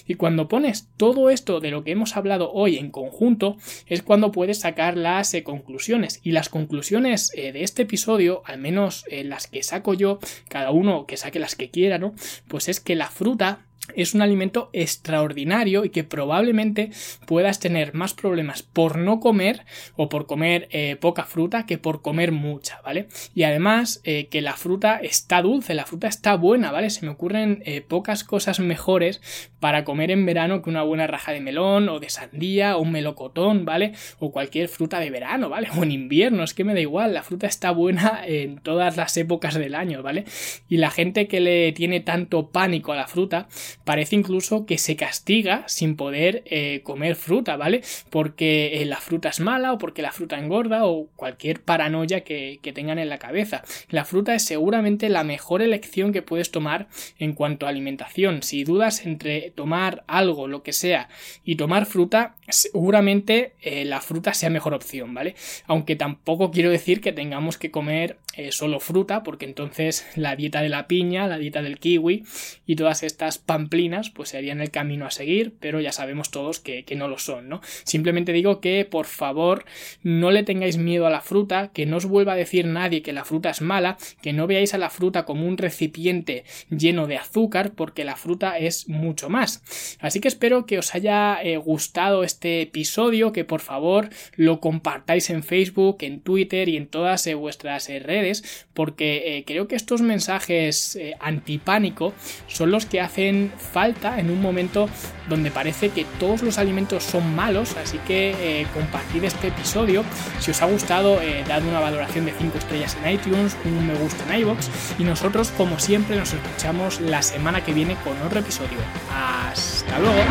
Y 0.07 0.15
cuando 0.15 0.47
pones 0.47 0.87
todo 0.95 1.29
esto 1.29 1.59
de 1.59 1.71
lo 1.71 1.83
que 1.83 1.91
hemos 1.91 2.15
hablado 2.15 2.51
hoy 2.53 2.77
en 2.77 2.89
conjunto, 2.89 3.57
es 3.85 4.01
cuando 4.01 4.31
puedes 4.31 4.61
sacar 4.61 4.97
las 4.97 5.33
eh, 5.33 5.43
conclusiones. 5.43 6.21
Y 6.23 6.31
las 6.31 6.49
conclusiones 6.49 7.31
eh, 7.35 7.51
de 7.51 7.63
este 7.63 7.83
episodio, 7.83 8.41
al 8.45 8.57
menos 8.59 9.03
eh, 9.09 9.23
las 9.23 9.47
que 9.47 9.61
saco 9.61 9.93
yo, 9.93 10.19
cada 10.47 10.71
uno 10.71 11.05
que 11.05 11.17
saque 11.17 11.39
las 11.39 11.55
que 11.55 11.69
quiera, 11.69 11.97
¿no? 11.97 12.13
Pues 12.47 12.56
es 12.67 12.79
que 12.79 12.95
la 12.95 13.09
fruta 13.09 13.66
es 13.95 14.13
un 14.13 14.21
alimento 14.21 14.69
extraordinario 14.73 15.85
y 15.85 15.89
que 15.89 16.03
probablemente 16.03 16.91
puedas 17.25 17.59
tener 17.59 17.93
más 17.93 18.13
problemas 18.13 18.63
por 18.63 18.97
no 18.97 19.19
comer 19.19 19.65
o 19.95 20.09
por 20.09 20.25
comer 20.25 20.67
eh, 20.71 20.97
poca 20.97 21.23
fruta 21.23 21.65
que 21.65 21.77
por 21.77 22.01
comer 22.01 22.31
mucha, 22.31 22.81
¿vale? 22.83 23.07
Y 23.33 23.43
además 23.43 24.01
eh, 24.03 24.27
que 24.27 24.41
la 24.41 24.53
fruta 24.53 24.97
está 24.97 25.41
dulce, 25.41 25.73
la 25.73 25.85
fruta 25.85 26.07
está 26.07 26.35
buena, 26.35 26.71
¿vale? 26.71 26.89
Se 26.89 27.05
me 27.05 27.11
ocurren 27.11 27.61
eh, 27.65 27.81
pocas 27.81 28.23
cosas 28.23 28.59
mejores 28.59 29.21
para 29.59 29.83
comer 29.83 30.11
en 30.11 30.25
verano 30.25 30.61
que 30.61 30.69
una 30.69 30.83
buena 30.83 31.07
raja 31.07 31.31
de 31.31 31.41
melón 31.41 31.89
o 31.89 31.99
de 31.99 32.09
sandía 32.09 32.77
o 32.77 32.81
un 32.81 32.91
melocotón, 32.91 33.65
¿vale? 33.65 33.93
O 34.19 34.31
cualquier 34.31 34.67
fruta 34.67 34.99
de 34.99 35.09
verano, 35.09 35.49
¿vale? 35.49 35.69
O 35.77 35.83
en 35.83 35.91
invierno, 35.91 36.43
es 36.43 36.53
que 36.53 36.63
me 36.63 36.73
da 36.73 36.79
igual, 36.79 37.13
la 37.13 37.23
fruta 37.23 37.47
está 37.47 37.71
buena 37.71 38.21
en 38.25 38.57
todas 38.59 38.97
las 38.97 39.15
épocas 39.17 39.55
del 39.55 39.75
año, 39.75 40.01
¿vale? 40.01 40.25
Y 40.67 40.77
la 40.77 40.89
gente 40.89 41.27
que 41.27 41.39
le 41.39 41.71
tiene 41.71 41.99
tanto 41.99 42.49
pánico 42.49 42.91
a 42.91 42.95
la 42.95 43.07
fruta, 43.07 43.47
parece 43.83 44.15
incluso 44.15 44.65
que 44.65 44.77
se 44.77 44.95
castiga 44.95 45.63
sin 45.67 45.95
poder 45.95 46.43
eh, 46.45 46.81
comer 46.83 47.15
fruta, 47.15 47.57
¿vale? 47.57 47.81
Porque 48.09 48.81
eh, 48.81 48.85
la 48.85 48.97
fruta 48.97 49.29
es 49.29 49.39
mala 49.39 49.73
o 49.73 49.77
porque 49.77 50.01
la 50.01 50.11
fruta 50.11 50.39
engorda 50.39 50.85
o 50.85 51.07
cualquier 51.15 51.61
paranoia 51.61 52.21
que, 52.21 52.59
que 52.61 52.73
tengan 52.73 52.99
en 52.99 53.09
la 53.09 53.19
cabeza. 53.19 53.63
La 53.89 54.05
fruta 54.05 54.33
es 54.33 54.45
seguramente 54.45 55.09
la 55.09 55.23
mejor 55.23 55.61
elección 55.61 56.13
que 56.13 56.21
puedes 56.21 56.51
tomar 56.51 56.87
en 57.19 57.33
cuanto 57.33 57.65
a 57.65 57.69
alimentación. 57.69 58.43
Si 58.43 58.63
dudas 58.63 59.05
entre 59.05 59.51
tomar 59.51 60.03
algo, 60.07 60.47
lo 60.47 60.63
que 60.63 60.73
sea, 60.73 61.09
y 61.43 61.55
tomar 61.55 61.85
fruta, 61.85 62.35
seguramente 62.49 63.53
eh, 63.61 63.85
la 63.85 64.01
fruta 64.01 64.33
sea 64.33 64.49
mejor 64.49 64.73
opción, 64.73 65.13
¿vale? 65.13 65.35
Aunque 65.65 65.95
tampoco 65.95 66.51
quiero 66.51 66.69
decir 66.69 67.01
que 67.01 67.11
tengamos 67.11 67.57
que 67.57 67.71
comer 67.71 68.17
eh, 68.35 68.51
solo 68.51 68.79
fruta, 68.79 69.23
porque 69.23 69.45
entonces 69.45 70.05
la 70.15 70.35
dieta 70.35 70.61
de 70.61 70.69
la 70.69 70.87
piña, 70.87 71.27
la 71.27 71.37
dieta 71.37 71.61
del 71.61 71.79
kiwi 71.79 72.23
y 72.65 72.75
todas 72.75 73.03
estas 73.03 73.37
pamplinas, 73.37 74.09
pues 74.09 74.29
serían 74.29 74.61
el 74.61 74.71
camino 74.71 75.05
a 75.05 75.11
seguir, 75.11 75.55
pero 75.59 75.81
ya 75.81 75.91
sabemos 75.91 76.31
todos 76.31 76.59
que, 76.59 76.85
que 76.85 76.95
no 76.95 77.07
lo 77.07 77.17
son, 77.17 77.49
¿no? 77.49 77.61
Simplemente 77.83 78.31
digo 78.31 78.61
que, 78.61 78.85
por 78.85 79.07
favor, 79.07 79.65
no 80.03 80.31
le 80.31 80.43
tengáis 80.43 80.77
miedo 80.77 81.07
a 81.07 81.09
la 81.09 81.21
fruta, 81.21 81.71
que 81.73 81.85
no 81.85 81.97
os 81.97 82.05
vuelva 82.05 82.33
a 82.33 82.37
decir 82.37 82.65
nadie 82.65 83.01
que 83.01 83.13
la 83.13 83.25
fruta 83.25 83.49
es 83.49 83.61
mala, 83.61 83.97
que 84.21 84.33
no 84.33 84.47
veáis 84.47 84.73
a 84.73 84.77
la 84.77 84.89
fruta 84.89 85.25
como 85.25 85.47
un 85.47 85.57
recipiente 85.57 86.45
lleno 86.69 87.07
de 87.07 87.17
azúcar, 87.17 87.71
porque 87.73 88.05
la 88.05 88.15
fruta 88.15 88.57
es 88.57 88.87
mucho 88.87 89.29
más. 89.29 89.97
Así 89.99 90.19
que 90.19 90.27
espero 90.27 90.65
que 90.65 90.77
os 90.77 90.93
haya 90.95 91.41
eh, 91.41 91.57
gustado 91.57 92.23
este 92.23 92.36
este 92.37 92.61
episodio, 92.61 93.33
que 93.33 93.45
por 93.45 93.61
favor 93.61 94.09
lo 94.35 94.59
compartáis 94.59 95.31
en 95.31 95.41
Facebook, 95.41 95.97
en 96.01 96.21
Twitter 96.21 96.69
y 96.69 96.77
en 96.77 96.85
todas 96.85 97.25
eh, 97.25 97.33
vuestras 97.33 97.89
eh, 97.89 97.97
redes, 97.97 98.67
porque 98.75 99.37
eh, 99.37 99.43
creo 99.43 99.67
que 99.67 99.75
estos 99.75 100.01
mensajes 100.01 100.99
antipánico 101.19 102.13
son 102.45 102.69
los 102.69 102.85
que 102.85 103.01
hacen 103.01 103.51
falta 103.57 104.19
en 104.19 104.29
un 104.29 104.39
momento 104.39 104.87
donde 105.27 105.49
parece 105.49 105.89
que 105.89 106.05
todos 106.19 106.43
los 106.43 106.59
alimentos 106.59 107.03
son 107.03 107.35
malos, 107.35 107.75
así 107.75 107.97
que 108.05 108.67
compartid 108.73 109.23
este 109.23 109.47
episodio. 109.47 110.03
Si 110.39 110.51
os 110.51 110.61
ha 110.61 110.67
gustado, 110.67 111.19
dad 111.47 111.63
una 111.65 111.79
valoración 111.79 112.25
de 112.25 112.33
5 112.33 112.57
estrellas 112.57 112.95
en 113.03 113.13
iTunes, 113.13 113.57
un 113.65 113.87
me 113.87 113.95
gusta 113.95 114.23
en 114.31 114.41
iBox 114.41 114.69
y 114.99 115.03
nosotros, 115.03 115.51
como 115.57 115.79
siempre, 115.79 116.15
nos 116.15 116.33
escuchamos 116.33 117.01
la 117.01 117.21
semana 117.21 117.63
que 117.63 117.73
viene 117.73 117.95
con 118.03 118.21
otro 118.21 118.39
episodio. 118.39 118.77
Hasta 119.11 119.99
luego. 119.99 120.21